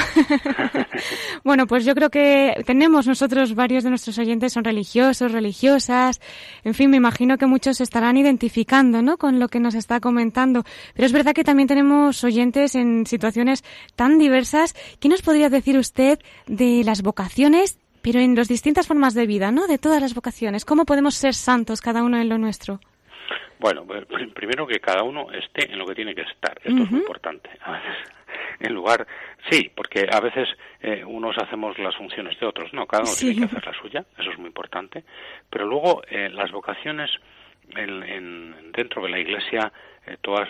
[1.44, 6.20] bueno, pues yo creo que tenemos nosotros, varios de nuestros oyentes son religiosos, religiosas.
[6.64, 9.16] En fin, me imagino que muchos se estarán identificando, ¿no?
[9.16, 10.64] Con lo que nos está comentando.
[10.94, 13.64] Pero es verdad que también tenemos oyentes en situaciones
[13.96, 14.74] tan diversas.
[15.00, 19.50] ¿Qué nos podría decir usted de las vocaciones pero en las distintas formas de vida,
[19.50, 19.66] ¿no?
[19.66, 20.64] De todas las vocaciones.
[20.64, 22.80] ¿Cómo podemos ser santos cada uno en lo nuestro?
[23.58, 26.58] Bueno, pues, primero que cada uno esté en lo que tiene que estar.
[26.64, 27.48] Esto es muy importante.
[27.60, 27.96] A veces,
[28.60, 29.06] en lugar,
[29.48, 30.48] sí, porque a veces
[30.80, 34.04] eh, unos hacemos las funciones de otros, no, cada uno tiene que hacer la suya,
[34.18, 35.04] eso es muy importante.
[35.48, 37.08] Pero luego eh, las vocaciones
[37.76, 39.72] en, dentro de la Iglesia
[40.06, 40.48] eh, todas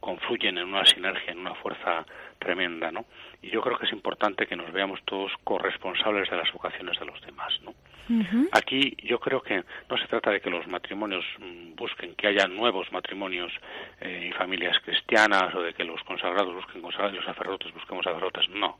[0.00, 2.06] confluyen en una sinergia, en una fuerza
[2.38, 3.06] tremenda, ¿no?
[3.42, 7.06] Y yo creo que es importante que nos veamos todos corresponsables de las vocaciones de
[7.06, 7.74] los demás, ¿no?
[8.52, 12.46] Aquí yo creo que no se trata de que los matrimonios mm, busquen que haya
[12.46, 13.50] nuevos matrimonios
[14.00, 18.04] eh, y familias cristianas o de que los consagrados busquen consagrados y los sacerdotes busquemos
[18.04, 18.78] sacerdotes, no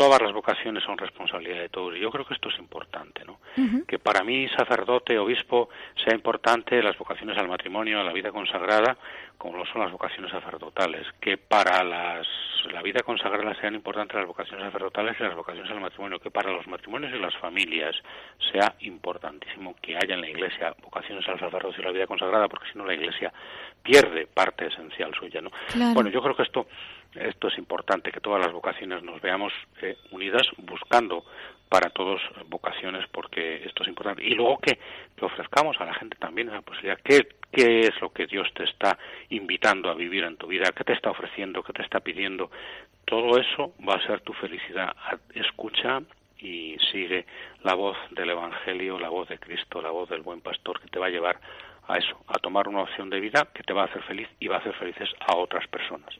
[0.00, 1.94] todas las vocaciones son responsabilidad de todos.
[1.94, 3.38] Y yo creo que esto es importante, ¿no?
[3.86, 5.68] Que para mí, sacerdote, obispo,
[6.02, 8.96] sea importante las vocaciones al matrimonio, a la vida consagrada,
[9.40, 11.06] como lo son las vocaciones sacerdotales.
[11.18, 12.26] Que para las,
[12.70, 16.20] la vida consagrada sean importantes las vocaciones sacerdotales y las vocaciones al matrimonio.
[16.20, 17.96] Que para los matrimonios y las familias
[18.52, 22.70] sea importantísimo que haya en la Iglesia vocaciones al sacerdocio y la vida consagrada, porque
[22.70, 23.32] si no la Iglesia
[23.82, 25.50] pierde parte esencial suya, ¿no?
[25.94, 26.66] Bueno, yo creo que esto
[27.14, 31.24] esto es importante, que todas las vocaciones nos veamos eh, unidas buscando
[31.70, 34.24] para todos vocaciones porque esto es importante.
[34.24, 34.78] Y luego que,
[35.16, 38.64] que ofrezcamos a la gente también la posibilidad, ¿qué, ¿qué es lo que Dios te
[38.64, 38.98] está
[39.30, 40.72] invitando a vivir en tu vida?
[40.76, 41.62] ¿Qué te está ofreciendo?
[41.62, 42.50] ¿Qué te está pidiendo?
[43.04, 44.94] Todo eso va a ser tu felicidad.
[45.32, 46.02] Escucha
[46.40, 47.24] y sigue
[47.62, 50.98] la voz del Evangelio, la voz de Cristo, la voz del buen pastor que te
[50.98, 51.40] va a llevar
[51.86, 54.48] a eso, a tomar una opción de vida que te va a hacer feliz y
[54.48, 56.18] va a hacer felices a otras personas.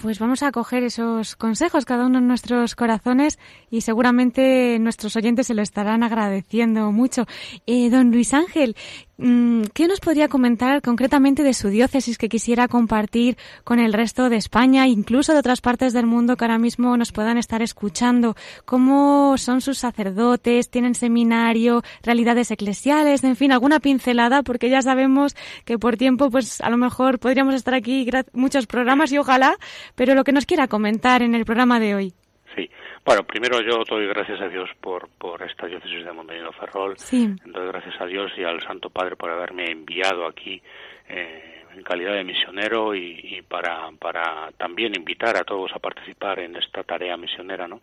[0.00, 3.38] Pues vamos a coger esos consejos cada uno en nuestros corazones
[3.70, 7.26] y seguramente nuestros oyentes se lo estarán agradeciendo mucho.
[7.66, 8.76] Eh, don Luis Ángel,
[9.20, 14.36] ¿Qué nos podría comentar concretamente de su diócesis que quisiera compartir con el resto de
[14.36, 18.34] España, incluso de otras partes del mundo que ahora mismo nos puedan estar escuchando?
[18.64, 20.70] ¿Cómo son sus sacerdotes?
[20.70, 21.82] ¿Tienen seminario?
[22.02, 23.22] ¿Realidades eclesiales?
[23.22, 27.54] En fin, alguna pincelada, porque ya sabemos que por tiempo, pues a lo mejor podríamos
[27.54, 29.56] estar aquí muchos programas y ojalá,
[29.96, 32.14] pero lo que nos quiera comentar en el programa de hoy.
[32.56, 32.70] Sí.
[33.04, 36.96] Bueno, primero yo doy gracias a Dios por, por esta diócesis de Montañino Ferrol.
[36.98, 37.34] Sí.
[37.44, 40.62] Doy gracias a Dios y al Santo Padre por haberme enviado aquí
[41.08, 46.38] eh, en calidad de misionero y, y, para, para también invitar a todos a participar
[46.40, 47.80] en esta tarea misionera, ¿no?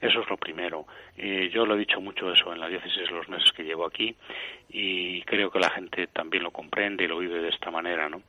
[0.00, 0.86] Eso es lo primero.
[1.16, 4.14] Eh, yo lo he dicho mucho eso en la diócesis los meses que llevo aquí
[4.70, 8.22] y creo que la gente también lo comprende y lo vive de esta manera, ¿no?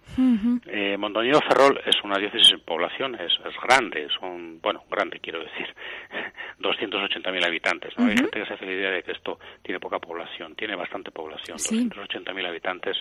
[0.68, 3.32] Eh, Mondoñedo Ferrol es una diócesis en población, es,
[3.64, 5.74] grande, son, bueno, grande quiero decir,
[6.60, 8.06] 280.000 habitantes, ¿no?
[8.06, 11.12] Hay gente que se hace la idea de que esto tiene poca población, tiene bastante
[11.12, 12.98] población, 280.000 habitantes,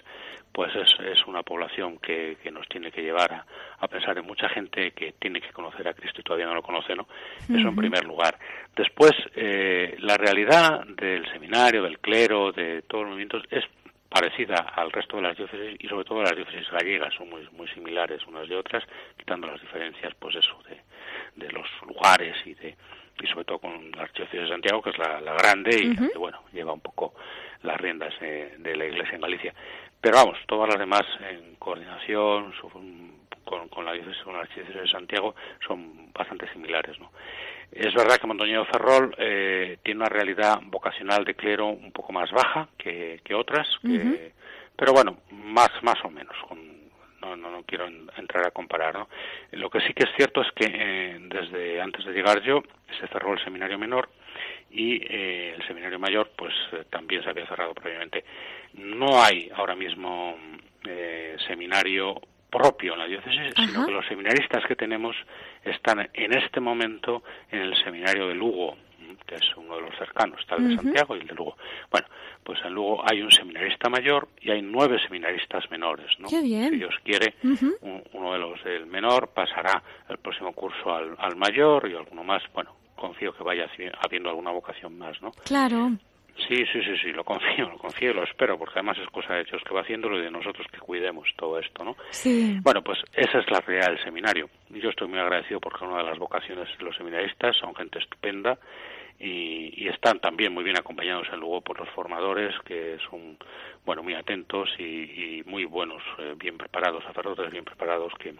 [0.52, 3.46] pues es, es una población que, que nos tiene que llevar a,
[3.78, 6.62] a, pensar en mucha gente que tiene que conocer a Cristo y todavía no lo
[6.62, 7.06] conoce, ¿no?
[7.48, 8.36] Eso en primer lugar.
[8.74, 13.64] Después, eh, la realidad del seminario, del clero, de todos los movimientos es
[14.08, 17.68] parecida al resto de las diócesis y sobre todo las diócesis gallegas son muy muy
[17.68, 18.82] similares unas de otras
[19.16, 20.80] quitando las diferencias pues eso de,
[21.46, 22.76] de los lugares y de
[23.22, 26.42] y sobre todo con la archidiócesis de Santiago que es la, grande y que bueno
[26.52, 27.14] lleva un poco
[27.62, 29.54] las riendas eh, de la iglesia en Galicia.
[30.00, 32.52] Pero vamos todas las demás en coordinación
[33.44, 35.34] con, con la diócesis con la archidiócesis de Santiago
[35.66, 37.10] son bastante similares no
[37.72, 42.30] es verdad que Montoñedo Ferrol eh, tiene una realidad vocacional de clero un poco más
[42.32, 43.68] baja que, otras,
[44.76, 46.34] pero bueno, más, más o menos.
[47.20, 48.94] No, no, no, quiero entrar a comparar.
[48.94, 49.08] ¿no?
[49.52, 52.62] Lo que sí que es cierto es que eh, desde antes de llegar yo
[52.98, 54.08] se cerró el seminario menor
[54.70, 56.54] y eh, el seminario mayor pues
[56.90, 58.24] también se había cerrado previamente.
[58.74, 60.36] No hay ahora mismo
[61.46, 65.16] seminario propio en la diócesis, sino que los seminaristas que tenemos
[65.64, 68.76] están en este momento en el seminario de Lugo,
[69.26, 71.56] que es uno de los cercanos, está el de Santiago y el de Lugo.
[71.90, 72.06] Bueno,
[72.44, 76.28] pues en Lugo hay un seminarista mayor y hay nueve seminaristas menores, ¿no?
[76.28, 76.70] Qué bien.
[76.70, 77.34] Si Dios quiere,
[78.12, 82.42] uno de los del menor pasará el próximo curso al, al mayor y alguno más,
[82.52, 83.66] bueno, confío que vaya
[84.04, 85.30] habiendo alguna vocación más, ¿no?
[85.44, 85.92] Claro.
[86.48, 89.34] Sí, sí, sí, sí, lo confío, lo confío y lo espero, porque además es cosa
[89.34, 91.96] de ellos que va haciéndolo y de nosotros que cuidemos todo esto, ¿no?
[92.10, 92.58] Sí.
[92.62, 94.48] Bueno, pues esa es la realidad del seminario.
[94.70, 98.58] Yo estoy muy agradecido porque una de las vocaciones de los seminaristas son gente estupenda
[99.20, 103.36] y, están también muy bien acompañados en luego por los formadores que son,
[103.84, 108.34] bueno, muy atentos y, muy buenos, eh, bien preparados, sacerdotes bien preparados que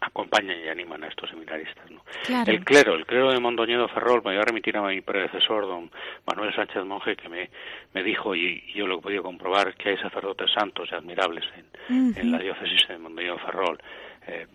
[0.00, 1.90] acompañan y animan a estos seminaristas.
[1.90, 2.02] ¿no?
[2.46, 5.90] El clero, el clero de Mondoñedo Ferrol, me voy a remitir a mi predecesor, don
[6.26, 7.50] Manuel Sánchez Monje, que me,
[7.92, 11.44] me dijo, y, yo lo he podido comprobar, que hay sacerdotes santos y admirables
[11.88, 13.78] en, en la diócesis de Mondoñedo Ferrol.
[14.26, 14.46] Eh,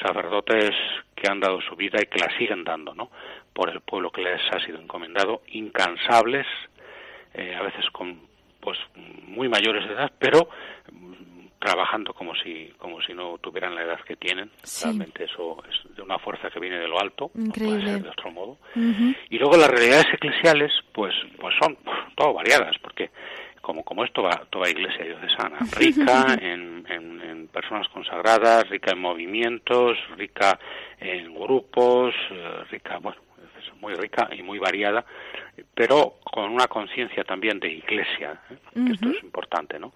[0.00, 0.74] sacerdotes
[1.14, 3.10] que han dado su vida y que la siguen dando, ¿no?
[3.56, 6.46] Por el pueblo que les ha sido encomendado, incansables,
[7.32, 8.20] eh, a veces con
[8.60, 8.78] pues
[9.26, 10.50] muy mayores de edad, pero
[11.58, 14.50] trabajando como si como si no tuvieran la edad que tienen.
[14.82, 17.76] Realmente eso es de una fuerza que viene de lo alto Increíble.
[17.78, 18.58] no puede ser de otro modo.
[19.30, 21.78] Y luego las realidades eclesiales pues pues son
[22.14, 23.10] todo variadas porque
[23.62, 29.00] como como es toda toda iglesia diocesana rica en, en, en, personas consagradas rica en
[29.00, 30.58] movimientos rica
[31.00, 33.25] en grupos eh, rica bueno
[33.80, 35.04] muy rica y muy variada,
[35.74, 38.56] pero con una conciencia también de iglesia, ¿eh?
[38.92, 39.92] esto es importante, ¿no?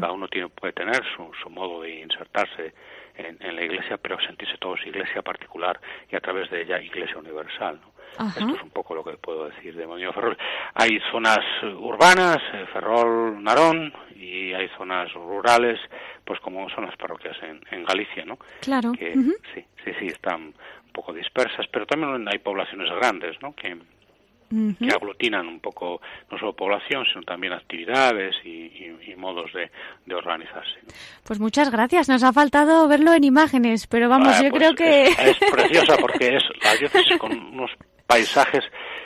[0.00, 2.74] Cada uno tiene, puede tener su, su modo de insertarse
[3.14, 7.18] en, en, la iglesia, pero sentirse todos iglesia particular y a través de ella iglesia
[7.18, 7.98] universal, ¿no?
[8.26, 10.36] Esto es un poco lo que puedo decir de Monio Ferrol.
[10.74, 15.78] Hay zonas urbanas, eh, Ferrol, Narón, y hay zonas rurales,
[16.28, 18.38] pues como son las parroquias en, en Galicia, ¿no?
[18.60, 18.92] Claro.
[18.92, 19.14] Que,
[19.54, 20.52] Sí, sí, sí, están
[20.92, 23.54] poco dispersas, pero también hay poblaciones grandes, ¿no?
[23.54, 23.78] Que,
[24.50, 29.70] que aglutinan un poco no solo población, sino también actividades y, y, modos de,
[30.04, 30.78] de organizarse.
[31.24, 32.10] Pues muchas gracias.
[32.10, 35.04] Nos ha faltado verlo en imágenes, pero vamos, ah, yo pues creo que...
[35.04, 37.70] Es, es, preciosa porque es la diócesis con unos
[38.06, 38.64] paisajes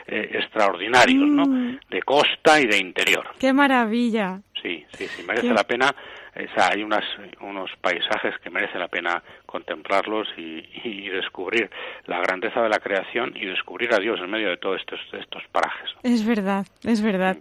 [0.09, 1.45] eh, extraordinarios, ¿no?
[1.45, 1.79] Mm.
[1.89, 3.29] De costa y de interior.
[3.39, 4.41] ¡Qué maravilla!
[4.61, 5.55] Sí, sí, sí, merece Qué...
[5.55, 5.95] la pena
[6.35, 7.05] sea, hay unas,
[7.41, 11.71] unos paisajes que merece la pena contemplarlos y, y, descubrir
[12.07, 15.43] la grandeza de la creación y descubrir a Dios en medio de todos estos, estos
[15.53, 15.91] parajes.
[16.03, 17.37] Es verdad, es verdad.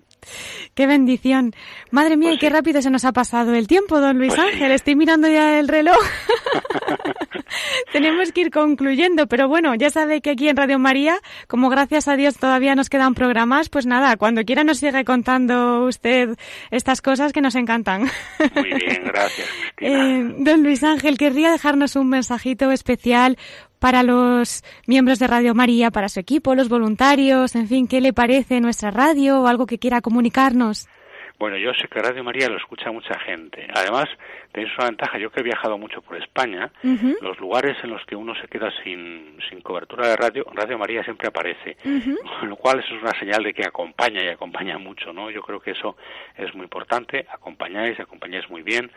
[0.75, 1.53] Qué bendición.
[1.89, 2.53] Madre mía, pues y qué sí.
[2.53, 4.67] rápido se nos ha pasado el tiempo, don Luis pues Ángel.
[4.67, 4.73] Sí.
[4.73, 5.97] Estoy mirando ya el reloj.
[7.91, 11.15] Tenemos que ir concluyendo, pero bueno, ya sabe que aquí en Radio María,
[11.47, 15.85] como gracias a Dios todavía nos quedan programas, pues nada, cuando quiera nos sigue contando
[15.85, 16.37] usted
[16.71, 18.09] estas cosas que nos encantan.
[18.55, 19.47] Muy bien, gracias.
[19.83, 23.37] Eh, don Luis Ángel, querría dejarnos un mensajito especial
[23.79, 28.13] para los miembros de Radio María, para su equipo, los voluntarios, en fin, ¿qué le
[28.13, 30.87] parece nuestra radio o algo que quiera comunicarnos?
[31.39, 33.67] Bueno, yo sé que Radio María lo escucha mucha gente.
[33.73, 34.05] Además,
[34.51, 37.21] tenéis una ventaja, yo que he viajado mucho por España, uh -huh.
[37.21, 41.03] los lugares en los que uno se queda sin, sin cobertura de radio, Radio María
[41.03, 42.39] siempre aparece, uh -huh.
[42.39, 45.29] con lo cual eso es una señal de que acompaña y acompaña mucho, ¿no?
[45.29, 45.95] Yo creo que eso
[46.37, 48.91] es muy importante, acompañáis, acompañáis muy bien.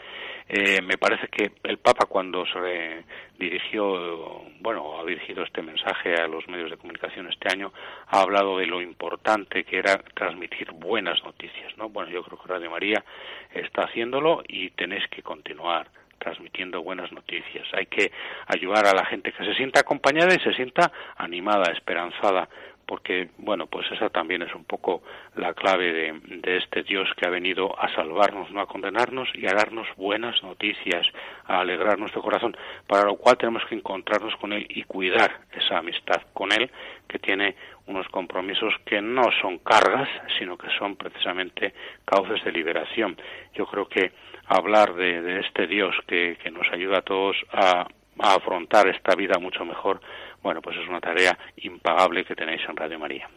[0.48, 3.04] Eh, me parece que el Papa cuando se
[3.38, 7.72] dirigió, bueno, ha dirigido este mensaje a los medios de comunicación este año,
[8.08, 11.88] ha hablado de lo importante que era transmitir buenas noticias, ¿no?
[11.88, 13.04] Bueno, yo creo que Radio María
[13.52, 15.86] está haciéndolo y tenéis que continuar
[16.18, 17.66] transmitiendo buenas noticias.
[17.74, 18.10] Hay que
[18.46, 22.48] ayudar a la gente que se sienta acompañada y se sienta animada, esperanzada,
[22.86, 25.02] porque, bueno, pues esa también es un poco
[25.36, 29.52] la clave de, este Dios que ha venido a salvarnos, no a condenarnos y a
[29.52, 31.06] darnos buenas noticias,
[31.44, 35.78] a alegrar nuestro corazón, para lo cual tenemos que encontrarnos con Él y cuidar esa
[35.78, 36.70] amistad con Él,
[37.06, 37.54] que tiene
[37.86, 41.74] unos compromisos que no son cargas, sino que son precisamente
[42.06, 43.16] cauces de liberación.
[43.54, 44.12] Yo creo que
[44.46, 47.86] hablar de, este Dios que, que nos ayuda a todos a
[48.18, 50.00] a afrontar esta vida mucho mejor,
[50.42, 53.28] bueno, pues es una tarea impagable que tenéis en Radio María.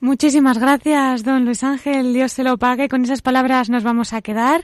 [0.00, 2.12] Muchísimas gracias, don Luis Ángel.
[2.12, 2.88] Dios se lo pague.
[2.88, 4.62] Con esas palabras nos vamos a quedar.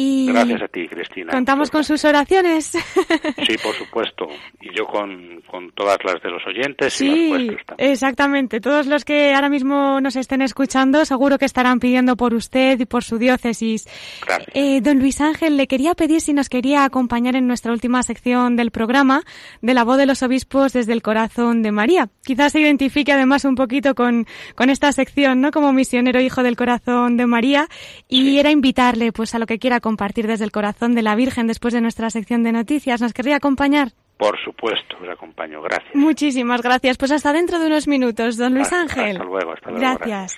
[0.00, 1.32] Y Gracias a ti, Cristina.
[1.32, 2.72] Contamos con sus oraciones.
[3.48, 4.28] Sí, por supuesto.
[4.60, 8.60] Y yo con, con todas las de los oyentes sí, y las exactamente.
[8.60, 12.84] Todos los que ahora mismo nos estén escuchando seguro que estarán pidiendo por usted y
[12.84, 13.86] por su diócesis.
[14.26, 14.50] Gracias.
[14.54, 18.56] Eh, don Luis Ángel, le quería pedir si nos quería acompañar en nuestra última sección
[18.56, 19.22] del programa
[19.62, 22.10] de la voz de los obispos desde el corazón de María.
[22.24, 25.52] Quizás se identifique además un poquito con, con esta sección, ¿no?
[25.52, 27.68] Como misionero hijo del corazón de María.
[28.08, 28.38] Y sí.
[28.38, 31.72] era invitarle pues a lo que quiera compartir desde el corazón de la Virgen después
[31.72, 33.00] de nuestra sección de noticias.
[33.00, 33.92] ¿Nos querría acompañar?
[34.18, 35.62] Por supuesto, os acompaño.
[35.62, 35.94] Gracias.
[35.94, 36.98] Muchísimas gracias.
[36.98, 39.16] Pues hasta dentro de unos minutos, don Luis Ángel.
[39.16, 39.80] Hasta luego, hasta luego.
[39.80, 40.36] Gracias.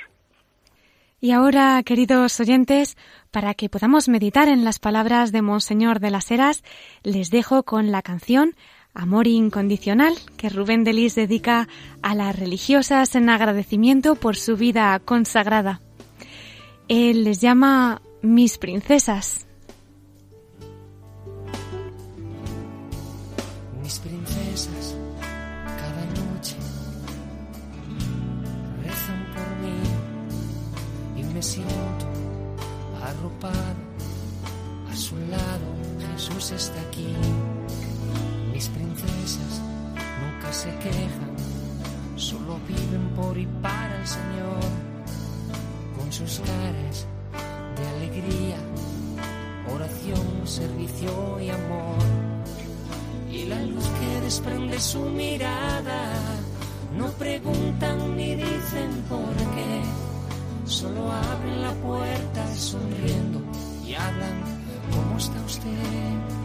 [1.20, 2.97] Y ahora, queridos oyentes,
[3.33, 6.62] para que podamos meditar en las palabras de Monseñor de las Heras,
[7.03, 8.55] les dejo con la canción
[8.95, 11.68] Amor incondicional que Rubén Delis dedica
[12.03, 15.81] a las religiosas en agradecimiento por su vida consagrada.
[16.89, 19.47] Él les llama mis princesas.
[23.83, 24.95] Mis princesas
[25.55, 26.57] cada noche
[28.83, 32.07] rezan por mí y me siento
[33.03, 33.55] arropado
[34.91, 35.81] a su lado.
[36.12, 37.14] Jesús está aquí.
[38.53, 39.62] Mis princesas
[40.21, 41.35] nunca se quejan,
[42.16, 44.61] solo viven por y para el Señor,
[45.97, 47.07] con sus caras
[47.89, 48.57] alegría,
[49.74, 51.99] oración, servicio y amor.
[53.31, 56.12] Y la luz que desprende su mirada,
[56.97, 59.83] no preguntan ni dicen por qué,
[60.64, 63.41] solo abren la puerta sonriendo
[63.87, 64.43] y hablan,
[64.95, 66.41] ¿cómo está usted?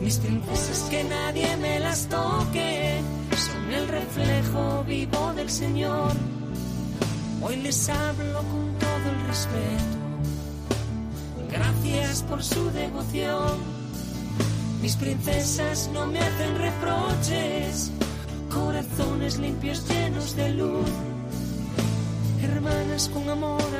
[0.00, 3.00] Mis princesas que nadie me las toque,
[3.36, 6.12] son el reflejo vivo del Señor.
[7.40, 8.73] Hoy les hablo con
[9.34, 9.98] respeto.
[11.50, 13.58] Gracias por su devoción.
[14.80, 17.90] Mis princesas no me hacen reproches,
[18.52, 20.90] corazones limpios llenos de luz.
[22.42, 23.70] Hermanas con amor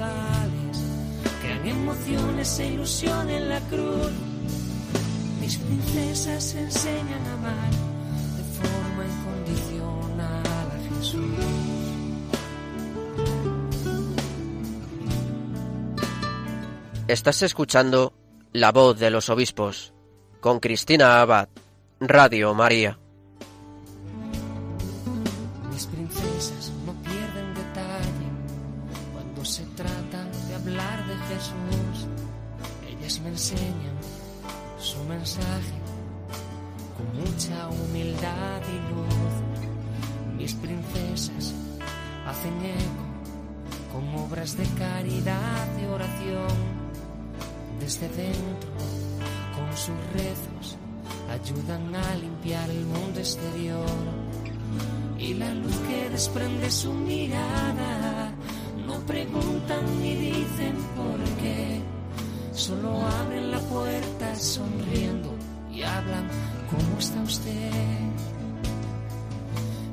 [0.00, 0.46] a
[1.42, 4.12] crean emociones e ilusión en la cruz.
[5.40, 7.91] Mis princesas enseñan a amar
[17.12, 18.14] Estás escuchando
[18.54, 19.92] La voz de los obispos
[20.40, 21.50] con Cristina Abad,
[22.00, 22.98] Radio María.
[25.70, 28.28] Mis princesas no pierden detalle
[29.12, 32.08] cuando se trata de hablar de Jesús.
[32.88, 33.98] Ellas me enseñan
[34.80, 35.78] su mensaje
[36.96, 40.38] con mucha humildad y luz.
[40.38, 41.52] Mis princesas
[42.26, 43.12] hacen eco
[43.92, 46.71] con obras de caridad y oración.
[47.92, 48.70] Desde dentro,
[49.54, 50.78] con sus rezos,
[51.30, 53.84] ayudan a limpiar el mundo exterior.
[55.18, 58.32] Y la luz que desprende su mirada,
[58.86, 61.82] no preguntan ni dicen por qué
[62.54, 65.34] solo abren la puerta sonriendo
[65.70, 66.30] y hablan,
[66.70, 67.72] ¿cómo está usted?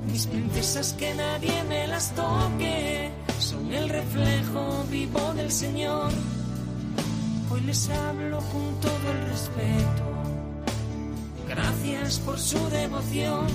[0.10, 6.14] Mis princesas que nadie me las toque, son el reflejo vivo del Señor.
[7.52, 10.04] Hoy les hablo con todo el respeto.
[11.48, 13.48] Gracias por su devoción.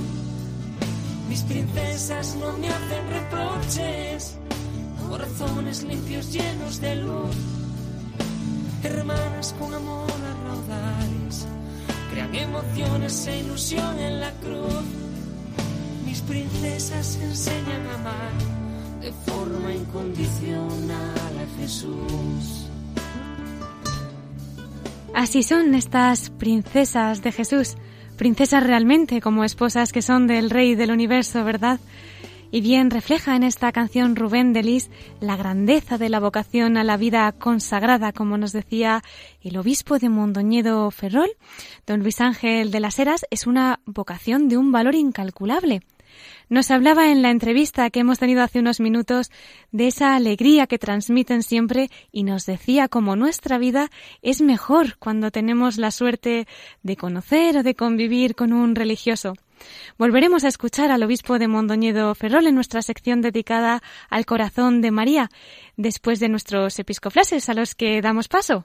[1.28, 4.38] Mis princesas no me hacen reproches,
[5.09, 7.36] corazones limpios llenos de luz
[8.84, 11.47] hermanas con amor a raudales,
[12.11, 14.84] crean emociones e ilusión en la cruz.
[16.05, 18.32] Mis princesas enseñan a amar
[19.01, 22.63] de forma incondicional a Jesús.
[25.14, 27.76] Así son estas princesas de Jesús,
[28.18, 31.78] princesas realmente como esposas que son del Rey del Universo, ¿verdad?
[32.50, 34.90] Y bien refleja en esta canción Rubén de Lis
[35.20, 39.02] la grandeza de la vocación a la vida consagrada, como nos decía
[39.40, 41.30] el obispo de Mondoñedo Ferrol.
[41.86, 45.82] Don Luis Ángel de las Heras es una vocación de un valor incalculable.
[46.49, 49.30] Nos hablaba en la entrevista que hemos tenido hace unos minutos
[49.72, 53.90] de esa alegría que transmiten siempre y nos decía cómo nuestra vida
[54.22, 56.47] es mejor cuando tenemos la suerte
[56.82, 59.34] de conocer o de convivir con un religioso.
[59.99, 64.90] Volveremos a escuchar al obispo de Mondoñedo Ferrol en nuestra sección dedicada al corazón de
[64.90, 65.30] María,
[65.76, 68.64] después de nuestros episcoflases a los que damos paso.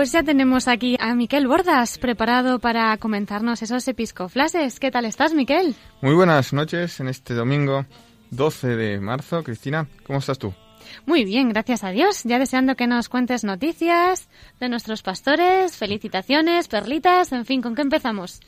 [0.00, 4.80] Pues ya tenemos aquí a Miquel Bordas preparado para comentarnos esos episcoflases.
[4.80, 5.74] ¿Qué tal estás, Miquel?
[6.00, 7.84] Muy buenas noches en este domingo
[8.30, 9.44] 12 de marzo.
[9.44, 10.54] Cristina, ¿cómo estás tú?
[11.04, 12.22] Muy bien, gracias a Dios.
[12.24, 17.82] Ya deseando que nos cuentes noticias de nuestros pastores, felicitaciones, perlitas, en fin, ¿con qué
[17.82, 18.40] empezamos?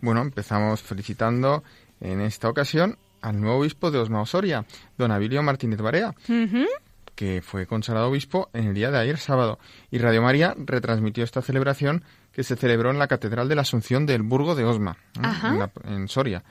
[0.00, 1.64] Bueno, empezamos felicitando
[2.00, 4.64] en esta ocasión al nuevo obispo de Osma Osoria,
[4.96, 6.14] don Abilio Martínez Barea,
[7.14, 9.58] que fue consagrado obispo en el día de ayer sábado.
[9.90, 14.06] Y Radio María retransmitió esta celebración que se celebró en la Catedral de la Asunción
[14.06, 14.96] del Burgo de Osma,
[15.84, 16.44] en Soria.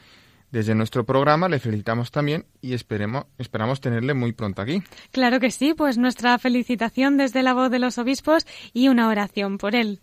[0.51, 4.83] Desde nuestro programa le felicitamos también y esperemos, esperamos tenerle muy pronto aquí.
[5.11, 9.57] Claro que sí, pues nuestra felicitación desde la voz de los obispos y una oración
[9.57, 9.99] por él.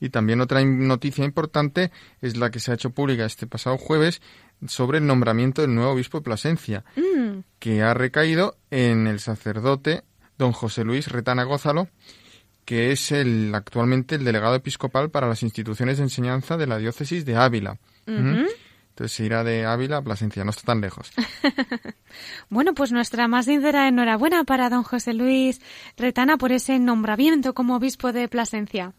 [0.00, 1.90] Y también otra noticia importante
[2.20, 4.22] es la que se ha hecho pública este pasado jueves
[4.66, 7.40] sobre el nombramiento del nuevo obispo de Plasencia, mm.
[7.58, 10.04] que ha recaído en el sacerdote
[10.38, 11.88] don José Luis Retana Gózalo,
[12.64, 17.24] que es el actualmente el delegado episcopal para las instituciones de enseñanza de la diócesis
[17.24, 17.78] de Ávila.
[18.06, 21.10] Entonces se irá de Ávila a Plasencia, no está tan lejos.
[22.48, 25.60] bueno, pues nuestra más sincera enhorabuena para don José Luis
[25.96, 28.92] Retana por ese nombramiento como obispo de Plasencia.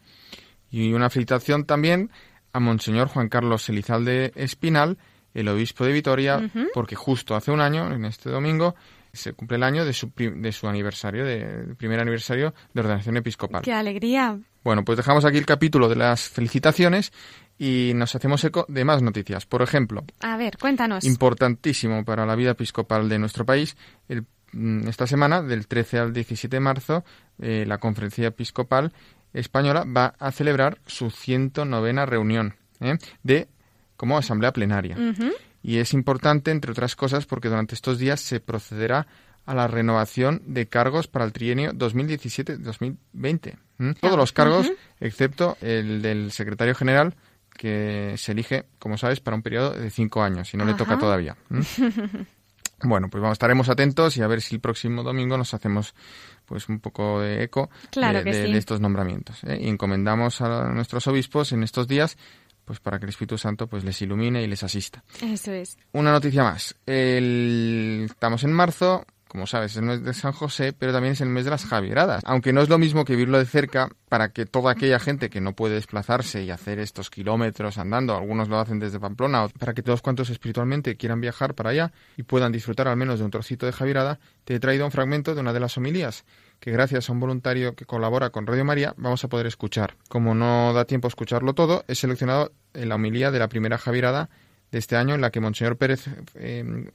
[0.69, 2.11] Y una felicitación también
[2.51, 4.97] a Monseñor Juan Carlos Elizalde Espinal,
[5.36, 8.73] el obispo de Vitoria, porque justo hace un año, en este domingo,
[9.13, 13.61] se cumple el año de su, de su aniversario, de, primer aniversario de ordenación episcopal.
[13.61, 14.39] ¡Qué alegría!
[14.63, 17.11] Bueno, pues dejamos aquí el capítulo de las felicitaciones
[17.59, 19.45] y nos hacemos eco de más noticias.
[19.45, 21.03] Por ejemplo, a ver, cuéntanos.
[21.03, 23.77] Importantísimo para la vida episcopal de nuestro país,
[24.53, 27.03] mm, esta semana, del 13 al 17 de marzo,
[27.39, 28.93] eh, la Conferencia Episcopal
[29.33, 32.97] Española va a celebrar su 109 reunión ¿eh?
[33.21, 33.49] de
[34.05, 34.95] como asamblea plenaria.
[35.63, 39.07] Y es importante, entre otras cosas, porque durante estos días se procederá
[39.47, 43.57] a la renovación de cargos para el trienio 2017-2020.
[43.99, 47.15] Todos los cargos, excepto el del secretario general,
[47.57, 50.99] que se elige, como sabes, para un periodo de cinco años y no le toca
[50.99, 51.35] todavía.
[52.83, 55.95] bueno, pues vamos, estaremos atentos y a ver si el próximo domingo nos hacemos
[56.45, 59.43] pues un poco de eco de, estos nombramientos.
[59.45, 59.57] ¿eh?
[59.61, 62.17] Y encomendamos a nuestros obispos en estos días
[62.66, 65.03] pues para que el Espíritu Santo pues les ilumine y les asista.
[65.22, 65.78] Eso es.
[65.93, 66.76] Una noticia más.
[66.86, 71.28] Estamos en marzo, como sabes, es el mes de San José, pero también es el
[71.30, 72.24] mes de las Javieradas.
[72.26, 75.41] Aunque no es lo mismo que vivirlo de cerca, para que toda aquella gente que
[75.41, 79.84] no puede desplazarse y hacer estos kilómetros andando, algunos lo hacen desde Pamplona, para que
[79.84, 83.66] todos cuantos espiritualmente quieran viajar para allá y puedan disfrutar al menos de un trocito
[83.66, 86.24] de Javierada, te he traído un fragmento de una de las homilías
[86.66, 89.97] que gracias a un voluntario que colabora con Radio María vamos a poder escuchar.
[90.09, 94.32] Como no da tiempo a escucharlo todo, he seleccionado la homilía de la primera Javierada
[94.72, 96.89] de este año en la que Monseñor Pérez eh,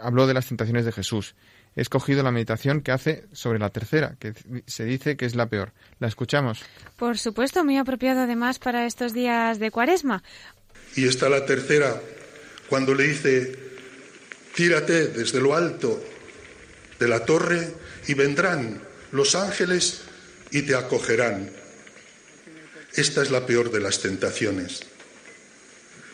[0.00, 1.34] habló de las tentaciones de Jesús
[1.74, 4.32] he escogido la meditación que hace sobre la tercera, que
[4.66, 5.72] se dice que es la peor.
[5.98, 6.62] ¿La escuchamos?
[6.96, 10.22] Por supuesto, muy apropiado además para estos días de cuaresma.
[10.94, 12.00] Y está la tercera,
[12.68, 13.58] cuando le dice,
[14.54, 16.00] tírate desde lo alto
[16.98, 17.74] de la torre
[18.06, 20.02] y vendrán los ángeles
[20.50, 21.50] y te acogerán.
[22.94, 24.80] Esta es la peor de las tentaciones.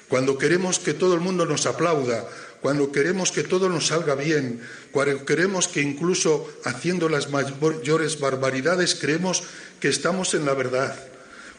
[0.08, 2.28] Cuando queremos que todo el mundo nos aplauda,
[2.60, 8.94] cuando queremos que todo nos salga bien, cuando queremos que incluso haciendo las mayores barbaridades
[8.94, 9.42] creemos
[9.80, 10.94] que estamos en la verdad,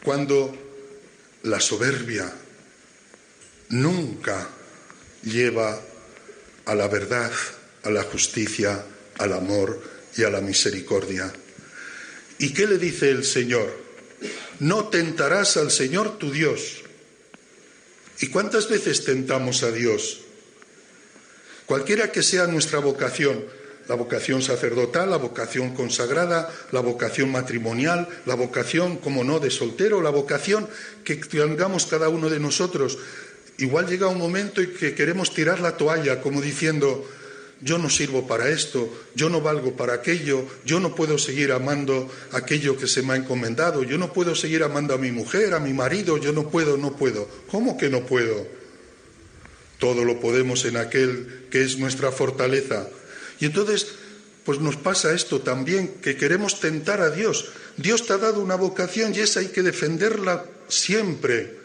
[0.04, 0.56] cuando
[1.44, 2.32] la soberbia
[3.70, 4.48] nunca
[5.24, 5.80] lleva
[6.66, 7.32] a la verdad,
[7.84, 8.86] a la justicia,
[9.18, 9.82] al amor
[10.16, 11.32] y a la misericordia.
[12.40, 13.74] ¿Y qué le dice el Señor?
[14.60, 16.84] No tentarás al Señor tu Dios.
[18.20, 20.22] ¿Y cuántas veces tentamos a Dios?
[21.66, 23.44] Cualquiera que sea nuestra vocación,
[23.88, 30.02] la vocación sacerdotal, la vocación consagrada, la vocación matrimonial, la vocación, como no, de soltero,
[30.02, 30.68] la vocación
[31.04, 32.98] que tengamos cada uno de nosotros.
[33.58, 37.10] Igual llega un momento en que queremos tirar la toalla, como diciendo,
[37.64, 42.12] yo no sirvo para esto, yo no valgo para aquello, yo no puedo seguir amando
[42.32, 45.60] aquello que se me ha encomendado, yo no puedo seguir amando a mi mujer, a
[45.60, 47.28] mi marido, yo no puedo, no puedo.
[47.50, 48.46] ¿Cómo que no puedo?
[49.80, 52.90] Todo lo podemos en aquel que es nuestra fortaleza.
[53.40, 53.88] Y entonces,
[54.44, 57.50] pues nos pasa esto también, que queremos tentar a Dios.
[57.78, 61.64] Dios te ha dado una vocación y esa hay que defenderla siempre.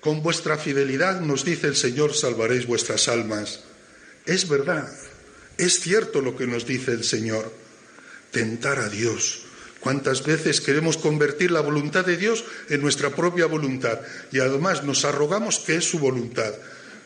[0.00, 3.60] Con vuestra fidelidad, nos dice el Señor, salvaréis vuestras almas.
[4.26, 4.88] Es verdad,
[5.58, 7.52] es cierto lo que nos dice el Señor.
[8.30, 9.42] Tentar a Dios.
[9.80, 14.00] ¿Cuántas veces queremos convertir la voluntad de Dios en nuestra propia voluntad?
[14.30, 16.54] Y además nos arrogamos que es su voluntad.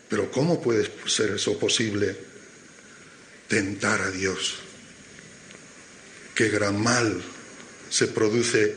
[0.09, 2.15] Pero ¿cómo puede ser eso posible?
[3.47, 4.55] Tentar a Dios.
[6.35, 7.21] Qué gran mal
[7.89, 8.75] se produce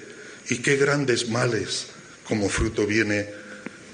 [0.48, 1.88] y qué grandes males
[2.24, 3.28] como fruto viene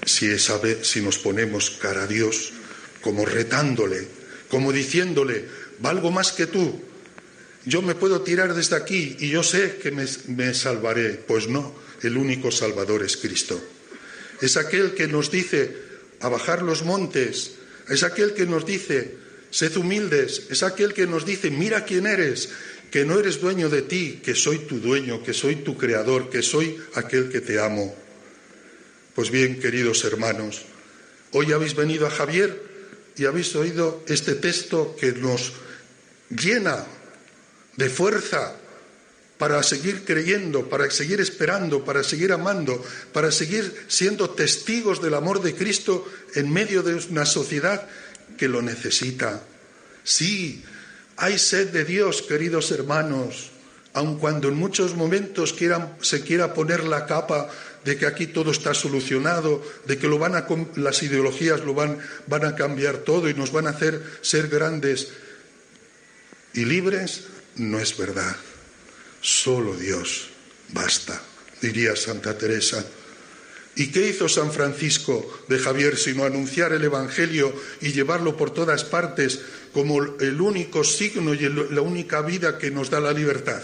[0.05, 2.53] si, si nos ponemos cara a Dios,
[3.01, 4.07] como retándole,
[4.49, 5.45] como diciéndole,
[5.79, 6.81] valgo más que tú.
[7.65, 11.13] Yo me puedo tirar desde aquí y yo sé que me, salvaré.
[11.15, 13.61] Pues no, el único Salvador es Cristo.
[14.41, 15.75] Es aquel que nos dice
[16.21, 17.55] a bajar los montes,
[17.89, 19.15] es aquel que nos dice,
[19.49, 22.49] sed humildes, es aquel que nos dice, mira quién eres,
[22.91, 26.41] que no eres dueño de ti, que soy tu dueño, que soy tu creador, que
[26.41, 27.93] soy aquel que te amo.
[29.13, 30.63] Pues bien, queridos hermanos,
[31.31, 32.76] hoy habéis venido a Javier
[33.17, 35.53] y habéis oído este texto que nos
[36.29, 36.85] llena
[37.75, 38.55] de fuerza
[39.37, 45.41] para seguir creyendo, para seguir esperando, para seguir amando, para seguir siendo testigos del amor
[45.41, 47.87] de Cristo en medio de una sociedad
[48.37, 49.43] que lo necesita.
[50.03, 50.63] Sí,
[51.17, 53.51] hay sed de Dios, queridos hermanos,
[53.93, 55.55] aun cuando en muchos momentos
[56.01, 57.49] se quiera poner la capa
[57.85, 61.99] de que aquí todo está solucionado, de que lo van a, las ideologías lo van,
[62.27, 65.09] van a cambiar todo y nos van a hacer ser grandes
[66.53, 67.25] y libres,
[67.55, 68.35] no es verdad.
[69.21, 70.29] Solo Dios
[70.69, 71.21] basta,
[71.61, 72.85] diría Santa Teresa.
[73.75, 78.83] ¿Y qué hizo San Francisco de Javier sino anunciar el Evangelio y llevarlo por todas
[78.83, 79.39] partes
[79.71, 83.61] como el único signo y la única vida que nos da la libertad?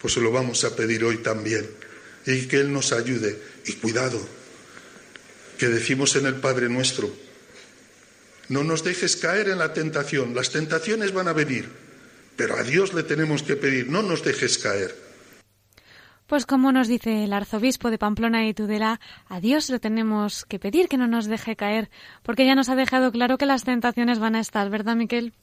[0.00, 1.68] Pues se lo vamos a pedir hoy también
[2.26, 3.40] y que Él nos ayude.
[3.66, 4.20] Y cuidado,
[5.58, 7.10] que decimos en el Padre nuestro,
[8.48, 11.68] no nos dejes caer en la tentación, las tentaciones van a venir,
[12.36, 14.94] pero a Dios le tenemos que pedir, no nos dejes caer.
[16.26, 20.58] Pues como nos dice el arzobispo de Pamplona y Tudela, a Dios le tenemos que
[20.58, 21.90] pedir que no nos deje caer,
[22.22, 25.34] porque ya nos ha dejado claro que las tentaciones van a estar, ¿verdad, Miquel?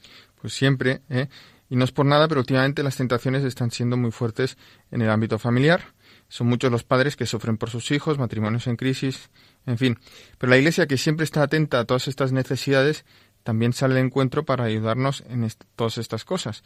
[0.42, 1.28] Pues siempre, ¿eh?
[1.70, 4.58] Y no es por nada, pero últimamente las tentaciones están siendo muy fuertes
[4.90, 5.94] en el ámbito familiar.
[6.30, 9.30] Son muchos los padres que sufren por sus hijos, matrimonios en crisis,
[9.66, 10.00] en fin.
[10.38, 13.04] Pero la Iglesia, que siempre está atenta a todas estas necesidades,
[13.44, 16.64] también sale de encuentro para ayudarnos en todas estas cosas.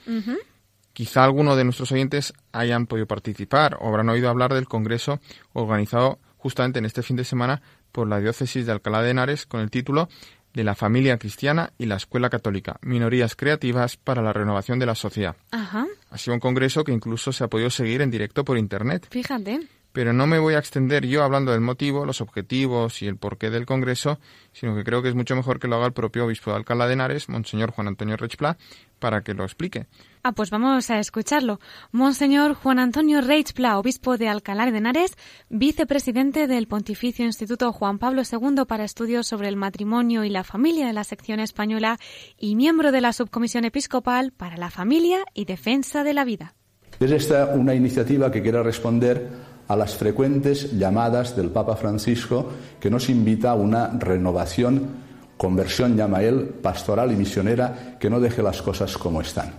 [0.92, 5.20] Quizá alguno de nuestros oyentes hayan podido participar o habrán oído hablar del Congreso
[5.54, 7.62] organizado justamente en este fin de semana
[7.92, 10.10] por la Diócesis de Alcalá de Henares con el título
[10.54, 14.96] de la familia cristiana y la escuela católica, minorías creativas para la renovación de la
[14.96, 15.36] sociedad.
[15.52, 15.88] Ajá.
[16.10, 19.08] Ha sido un congreso que incluso se ha podido seguir en directo por Internet.
[19.10, 19.68] Fíjate.
[19.94, 23.52] Pero no me voy a extender yo hablando del motivo, los objetivos y el porqué
[23.52, 24.20] del Congreso,
[24.52, 26.88] sino que creo que es mucho mejor que lo haga el propio obispo de Alcalá
[26.88, 28.58] de Henares, Monseñor Juan Antonio Rechpla,
[28.98, 29.86] para que lo explique.
[30.24, 31.60] Ah, pues vamos a escucharlo.
[31.92, 35.16] Monseñor Juan Antonio Rechpla, obispo de Alcalá de Henares,
[35.50, 40.88] vicepresidente del Pontificio Instituto Juan Pablo II para estudios sobre el matrimonio y la familia
[40.88, 42.00] de la sección española
[42.40, 46.56] y miembro de la Subcomisión Episcopal para la Familia y Defensa de la Vida.
[47.00, 52.48] Es esta una iniciativa que quiere responder a las frecuentes llamadas del Papa Francisco
[52.80, 54.88] que nos invita a una renovación,
[55.36, 59.52] conversión llama él, pastoral y misionera, que no deje las cosas como están.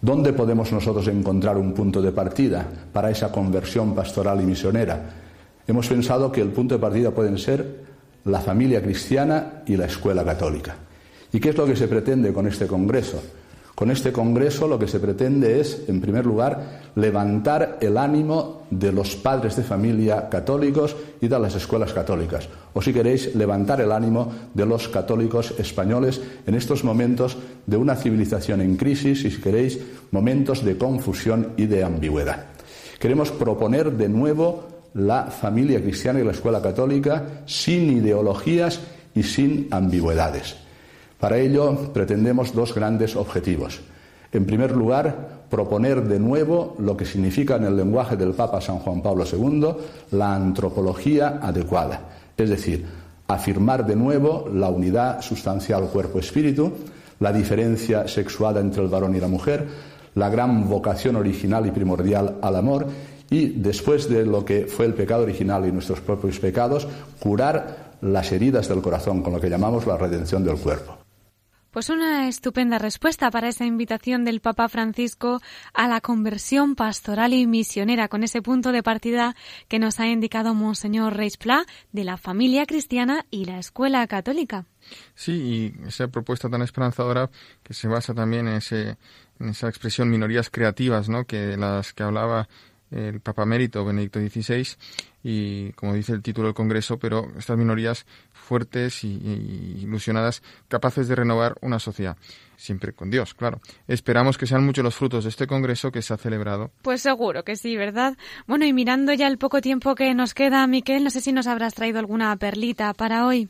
[0.00, 5.00] ¿Dónde podemos nosotros encontrar un punto de partida para esa conversión pastoral y misionera?
[5.66, 7.84] Hemos pensado que el punto de partida pueden ser
[8.26, 10.76] la familia cristiana y la escuela católica.
[11.32, 13.20] ¿Y qué es lo que se pretende con este Congreso?
[13.74, 18.92] Con este Congreso lo que se pretende es, en primer lugar, levantar el ánimo de
[18.92, 22.48] los padres de familia católicos y de las escuelas católicas.
[22.72, 27.96] O si queréis, levantar el ánimo de los católicos españoles en estos momentos de una
[27.96, 29.80] civilización en crisis y, si queréis,
[30.12, 32.46] momentos de confusión y de ambigüedad.
[33.00, 38.80] Queremos proponer de nuevo la familia cristiana y la escuela católica sin ideologías
[39.16, 40.63] y sin ambigüedades.
[41.18, 43.80] Para ello pretendemos dos grandes objetivos.
[44.32, 48.80] En primer lugar, proponer de nuevo lo que significa en el lenguaje del Papa San
[48.80, 49.68] Juan Pablo II
[50.10, 52.00] la antropología adecuada,
[52.36, 52.84] es decir,
[53.28, 56.72] afirmar de nuevo la unidad sustancial cuerpo-espíritu,
[57.20, 59.66] la diferencia sexuada entre el varón y la mujer,
[60.16, 62.86] la gran vocación original y primordial al amor
[63.30, 66.86] y, después de lo que fue el pecado original y nuestros propios pecados,
[67.20, 71.03] curar las heridas del corazón con lo que llamamos la redención del cuerpo.
[71.74, 75.40] Pues una estupenda respuesta para esa invitación del Papa Francisco
[75.72, 79.34] a la conversión pastoral y misionera con ese punto de partida
[79.66, 84.66] que nos ha indicado Monseñor Reis Pla de la familia cristiana y la escuela católica.
[85.16, 87.28] Sí, y esa propuesta tan esperanzadora
[87.64, 88.60] que se basa también en,
[89.40, 91.24] en esa expresión minorías creativas, ¿no?
[91.24, 92.48] que las que hablaba
[92.92, 94.76] el Papa Mérito Benedicto XVI
[95.24, 98.06] y, como dice el título del Congreso, pero estas minorías
[98.44, 99.08] fuertes y,
[99.82, 102.16] ilusionadas, capaces de renovar una sociedad.
[102.56, 103.60] Siempre con Dios, claro.
[103.88, 106.70] Esperamos que sean muchos los frutos de este Congreso que se ha celebrado.
[106.82, 108.16] Pues seguro que sí, ¿verdad?
[108.46, 111.46] Bueno, y mirando ya el poco tiempo que nos queda, Miquel, no sé si nos
[111.46, 113.48] habrás traído alguna perlita para hoy.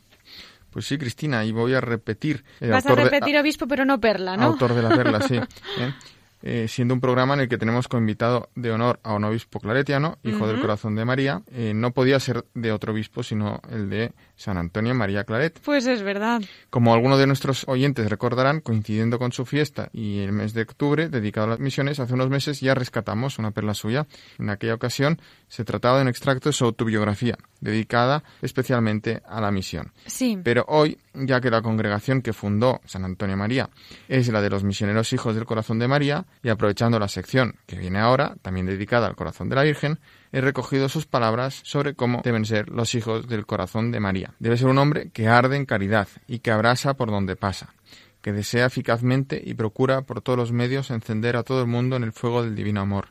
[0.71, 2.45] Pues sí, Cristina, y voy a repetir.
[2.61, 4.47] Vas a repetir obispo, pero no perla, ¿no?
[4.47, 5.37] Autor de la perla, sí.
[5.79, 5.93] ¿eh?
[6.47, 9.61] Eh, siendo un programa en el que tenemos como invitado de honor a un obispo
[9.61, 11.41] claretiano, hijo del corazón de María.
[11.51, 15.61] Eh, no podía ser de otro obispo, sino el de San Antonio María Claret.
[15.65, 16.43] Pues es verdad.
[16.71, 21.09] Como algunos de nuestros oyentes recordarán, coincidiendo con su fiesta y el mes de octubre
[21.09, 24.07] dedicado a las misiones, hace unos meses ya rescatamos una perla suya.
[24.39, 29.51] En aquella ocasión se trataba de un extracto de su autobiografía, dedicada especialmente a la
[29.51, 29.93] misión.
[30.07, 30.39] Sí.
[30.43, 33.71] Pero hoy, ya que la congregación que fundó San Antonio María
[34.09, 37.77] es la de los misioneros hijos del corazón de María, y aprovechando la sección que
[37.77, 39.99] viene ahora, también dedicada al corazón de la Virgen,
[40.35, 44.35] he recogido sus palabras sobre cómo deben ser los hijos del corazón de María.
[44.41, 47.73] Debe ser un hombre que arde en caridad y que abrasa por donde pasa,
[48.21, 52.03] que desea eficazmente y procura por todos los medios encender a todo el mundo en
[52.03, 53.11] el fuego del divino amor.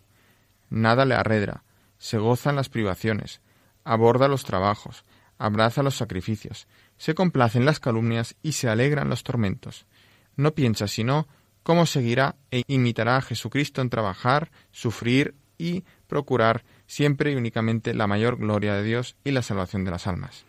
[0.70, 1.64] Nada le arredra,
[1.98, 3.40] se goza en las privaciones,
[3.86, 5.06] aborda los trabajos,
[5.38, 6.68] abraza los sacrificios,
[6.98, 9.86] se complace en las calumnias y se alegra en los tormentos.
[10.36, 11.30] No piensa sino
[11.64, 18.08] cómo seguirá e imitará a Jesucristo en trabajar, sufrir y procurar siempre y únicamente la
[18.08, 20.46] mayor gloria de Dios y la salvación de las almas.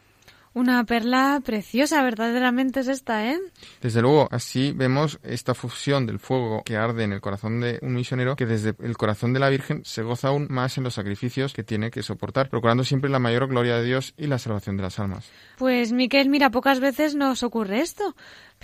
[0.55, 3.41] Una perla preciosa, verdaderamente es esta, ¿eh?
[3.83, 7.93] Desde luego, así vemos esta fusión del fuego que arde en el corazón de un
[7.93, 11.55] misionero que desde el corazón de la Virgen se goza aún más en los sacrificios
[11.55, 14.85] que tiene que soportar, procurando siempre la mayor gloria de Dios y la salvación de
[14.85, 15.29] las almas.
[15.59, 18.15] Pues, Miquel, mira, pocas veces nos ocurre esto,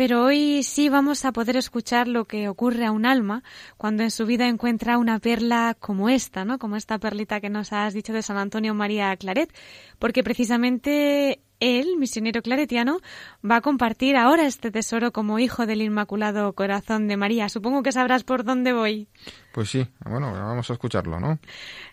[0.01, 3.42] pero hoy sí vamos a poder escuchar lo que ocurre a un alma
[3.76, 6.59] cuando en su vida encuentra una perla como esta, ¿no?
[6.59, 9.55] Como esta perlita que nos has dicho de San Antonio María Claret,
[9.98, 13.01] porque precisamente él, misionero claretiano,
[13.48, 17.51] va a compartir ahora este tesoro como hijo del Inmaculado Corazón de María.
[17.51, 19.07] Supongo que sabrás por dónde voy.
[19.53, 21.38] Pues sí, bueno, vamos a escucharlo, ¿no?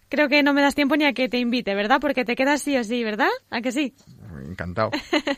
[0.07, 1.99] Creo que no me das tiempo ni a que te invite, ¿verdad?
[1.99, 3.27] Porque te quedas sí o sí, ¿verdad?
[3.49, 3.93] ¿A que sí?
[4.45, 4.91] Encantado.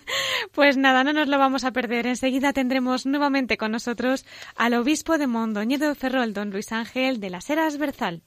[0.51, 2.07] pues nada, no nos lo vamos a perder.
[2.07, 4.25] Enseguida tendremos nuevamente con nosotros
[4.55, 8.23] al obispo de Mondoñedo Ferrol, don Luis Ángel de las Heras Berzal.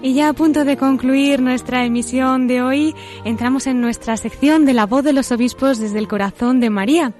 [0.00, 2.94] Y ya a punto de concluir nuestra emisión de hoy,
[3.24, 7.14] entramos en nuestra sección de la voz de los obispos desde el corazón de María.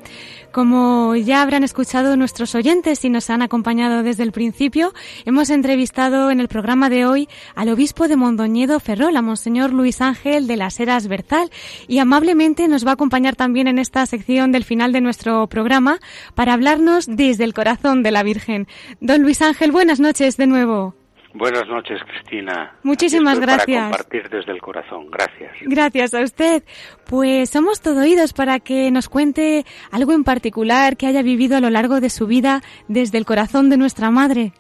[0.52, 6.30] Como ya habrán escuchado nuestros oyentes y nos han acompañado desde el principio, hemos entrevistado
[6.30, 10.56] en el programa de hoy al obispo de Mondoñedo Ferrol, a Monseñor Luis Ángel de
[10.56, 11.50] las Heras Berzal,
[11.88, 15.98] y amablemente nos va a acompañar también en esta sección del final de nuestro programa
[16.36, 18.68] para hablarnos desde el corazón de la Virgen.
[19.00, 20.97] Don Luis Ángel, buenas noches de nuevo.
[21.38, 22.72] Buenas noches, Cristina.
[22.82, 23.66] Muchísimas gracias.
[23.66, 25.08] Para compartir desde el corazón.
[25.08, 25.52] Gracias.
[25.60, 26.64] Gracias a usted.
[27.08, 31.60] Pues somos todo oídos para que nos cuente algo en particular que haya vivido a
[31.60, 34.50] lo largo de su vida desde el corazón de nuestra madre.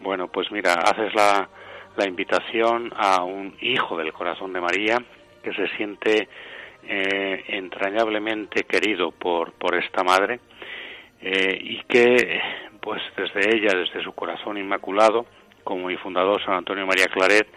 [0.00, 1.48] Bueno, pues mira, haces la,
[1.96, 4.98] la invitación a un hijo del corazón de María
[5.42, 6.28] que se siente
[6.84, 10.38] eh, entrañablemente querido por, por esta madre
[11.20, 12.40] eh, y que,
[12.80, 15.26] pues desde ella, desde su corazón inmaculado,
[15.64, 17.48] como mi fundador San Antonio María Claret,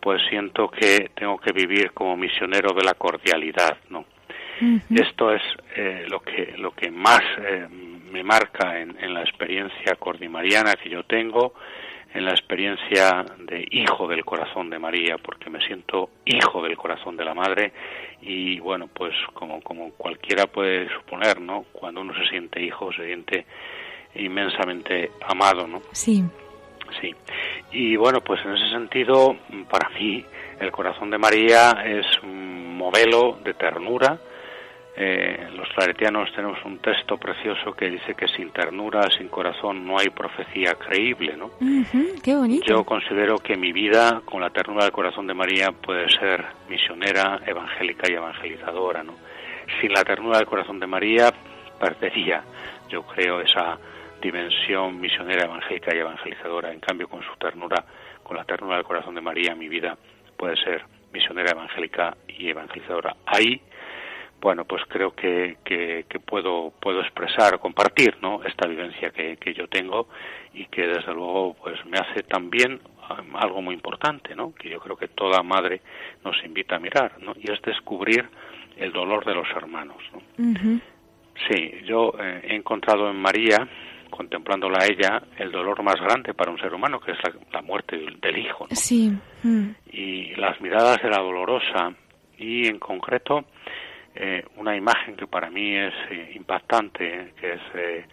[0.00, 4.04] pues siento que tengo que vivir como misionero de la cordialidad, ¿no?
[4.90, 5.42] Esto es
[5.76, 10.90] eh, lo que lo que más eh, me marca en, en, la experiencia cordimariana que
[10.90, 11.54] yo tengo,
[12.12, 17.16] en la experiencia de hijo del corazón de María, porque me siento hijo del corazón
[17.16, 17.72] de la Madre
[18.20, 21.66] y bueno, pues como como cualquiera puede suponer, ¿no?
[21.72, 23.46] Cuando uno se siente hijo, se siente
[24.16, 25.82] inmensamente amado, ¿no?
[25.92, 26.24] Sí.
[27.00, 27.14] Sí.
[27.72, 29.36] Y bueno, pues en ese sentido,
[29.70, 30.24] para mí,
[30.60, 34.18] el corazón de María es un modelo de ternura.
[35.00, 39.96] Eh, los claretianos tenemos un texto precioso que dice que sin ternura, sin corazón, no
[39.96, 41.50] hay profecía creíble, ¿no?
[42.20, 42.66] qué bonito.
[42.66, 47.40] Yo considero que mi vida, con la ternura del corazón de María, puede ser misionera,
[47.46, 49.14] evangélica y evangelizadora, ¿no?
[49.80, 51.32] Sin la ternura del corazón de María,
[51.78, 52.42] perdería,
[52.88, 53.78] yo creo, esa
[54.20, 56.72] dimensión misionera, evangélica y evangelizadora.
[56.72, 57.84] En cambio, con su ternura,
[58.22, 59.96] con la ternura del corazón de María, mi vida
[60.36, 63.16] puede ser misionera, evangélica y evangelizadora.
[63.26, 63.60] Ahí,
[64.40, 68.42] bueno, pues creo que, que, puedo, puedo expresar, compartir, ¿no?
[68.44, 70.08] Esta vivencia que, que yo tengo
[70.54, 74.54] y que desde luego, pues me hace también um, algo muy importante, ¿no?
[74.54, 75.80] Que yo creo que toda madre
[76.24, 77.34] nos invita a mirar, ¿no?
[77.36, 78.28] Y es descubrir
[78.76, 80.80] el dolor de los hermanos, ¿no?
[81.48, 83.68] Sí, yo eh, he encontrado en María
[84.10, 87.18] contemplándola a ella, el dolor más grande para un ser humano, que es
[87.52, 88.66] la, muerte del, hijo.
[88.70, 89.12] Sí.
[89.42, 89.70] Mm.
[89.92, 91.94] Y las miradas de la dolorosa
[92.38, 93.44] y en concreto
[94.14, 98.04] eh, una imagen que para mí es eh, impactante, que es eh,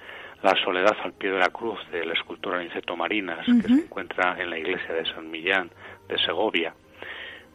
[0.44, 4.52] La soledad al pie de la cruz del escultor Aniceto Marinas, que se encuentra en
[4.52, 5.72] la iglesia de San Millán
[6.08, 6.76] de Segovia.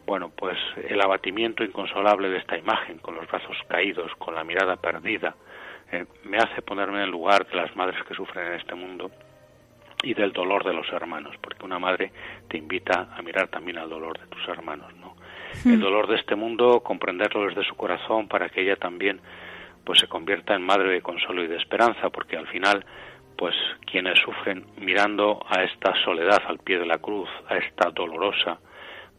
[0.04, 4.74] Bueno, pues el abatimiento inconsolable de esta imagen, con los brazos caídos, con la mirada
[4.74, 5.36] perdida,
[5.92, 9.10] eh, me hace ponerme en el lugar de las madres que sufren en este mundo
[10.02, 12.12] y del dolor de los hermanos, porque una madre
[12.48, 15.14] te invita a mirar también al dolor de tus hermanos, ¿no?
[15.64, 15.80] El hmm.
[15.80, 19.20] dolor de este mundo, comprenderlo desde su corazón para que ella también
[19.84, 22.84] pues se convierta en madre de consuelo y de esperanza, porque al final
[23.36, 23.54] pues
[23.90, 28.58] quienes sufren mirando a esta soledad al pie de la cruz, a esta dolorosa,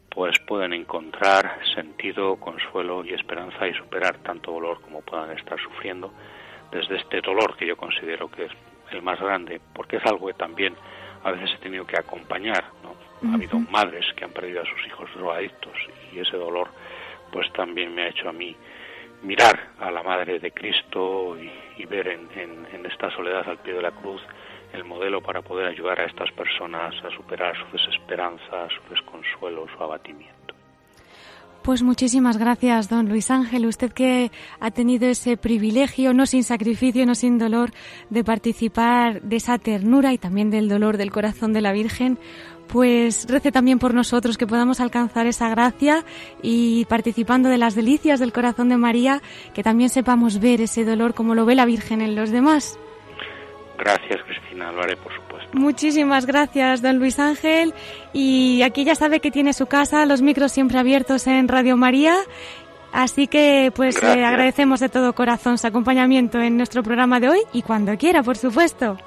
[0.08, 6.12] pues pueden encontrar sentido, consuelo y esperanza y superar tanto dolor como puedan estar sufriendo
[6.72, 8.52] desde este dolor que yo considero que es
[8.90, 10.74] el más grande, porque es algo que también
[11.22, 12.96] a veces he tenido que acompañar, ¿no?
[13.30, 15.74] Ha habido madres que han perdido a sus hijos drogadictos
[16.12, 16.68] y ese dolor
[17.30, 18.56] pues también me ha hecho a mí
[19.22, 23.82] mirar a la Madre de Cristo y, ver en, en, esta soledad al pie de
[23.82, 24.22] la cruz
[24.72, 29.82] el modelo para poder ayudar a estas personas a superar su desesperanza, su desconsuelo, su
[29.82, 30.41] abatimiento.
[31.62, 33.66] Pues muchísimas gracias, don Luis Ángel.
[33.66, 37.70] Usted que ha tenido ese privilegio, no sin sacrificio, no sin dolor,
[38.10, 42.18] de participar de esa ternura y también del dolor del corazón de la Virgen,
[42.66, 46.04] pues rece también por nosotros que podamos alcanzar esa gracia
[46.42, 49.22] y participando de las delicias del corazón de María,
[49.54, 52.76] que también sepamos ver ese dolor como lo ve la Virgen en los demás.
[53.78, 55.48] Gracias, Cristina, lo haré por supuesto.
[55.52, 57.74] Muchísimas gracias, don Luis Ángel.
[58.12, 62.14] Y aquí ya sabe que tiene su casa, los micros siempre abiertos en Radio María.
[62.92, 67.62] Así que pues agradecemos de todo corazón su acompañamiento en nuestro programa de hoy y
[67.62, 68.98] cuando quiera, por supuesto.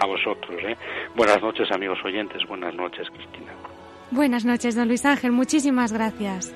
[0.00, 0.60] A vosotros.
[0.64, 0.76] ¿eh?
[1.14, 2.42] Buenas noches, amigos oyentes.
[2.46, 3.52] Buenas noches, Cristina.
[4.10, 5.32] Buenas noches, don Luis Ángel.
[5.32, 6.54] Muchísimas gracias.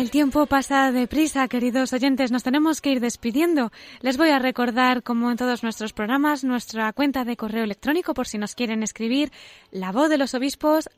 [0.00, 2.32] El tiempo pasa deprisa, queridos oyentes.
[2.32, 3.70] Nos tenemos que ir despidiendo.
[4.00, 8.26] Les voy a recordar, como en todos nuestros programas, nuestra cuenta de correo electrónico por
[8.26, 9.30] si nos quieren escribir
[9.70, 10.88] la voz de los obispos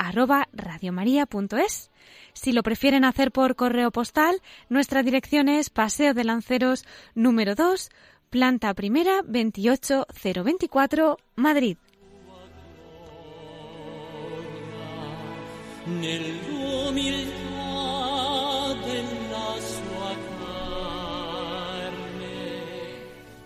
[0.53, 1.91] radiomaria.es.
[2.33, 6.87] Si lo prefieren hacer por correo postal, nuestra dirección es Paseo de Lanceros
[7.17, 7.91] número 2,
[8.31, 11.77] planta primera 28024, Madrid.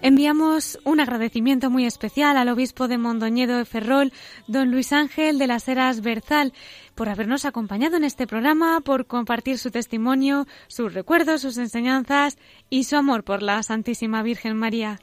[0.07, 4.13] Enviamos un agradecimiento muy especial al obispo de Mondoñedo de Ferrol,
[4.47, 6.53] don Luis Ángel de las Heras Berzal,
[6.95, 12.39] por habernos acompañado en este programa, por compartir su testimonio, sus recuerdos, sus enseñanzas
[12.71, 15.01] y su amor por la Santísima Virgen María.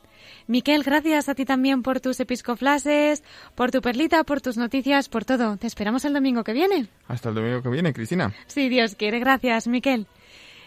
[0.48, 3.26] Miquel, gracias a ti también por tus episcoflases,
[3.56, 5.58] por tu perlita, por tus noticias, por todo.
[5.58, 6.88] Te esperamos el domingo que viene.
[7.10, 8.34] Hasta el domingo que viene, Cristina.
[8.48, 9.20] Sí, Dios quiere.
[9.20, 10.08] Gracias, Miquel.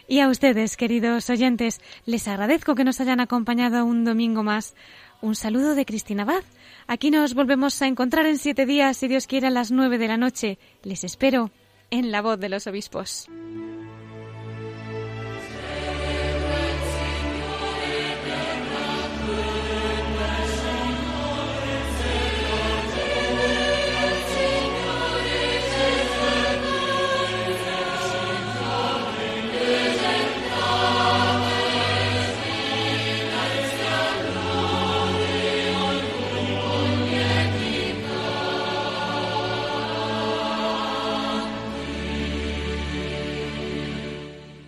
[0.08, 4.74] Y a ustedes, queridos oyentes, les agradezco que nos hayan acompañado un domingo más.
[5.20, 6.44] Un saludo de Cristina Baz.
[6.86, 10.08] Aquí nos volvemos a encontrar en siete días, si Dios quiere, a las nueve de
[10.08, 10.58] la noche.
[10.84, 11.50] Les espero
[11.90, 13.28] en la voz de los obispos.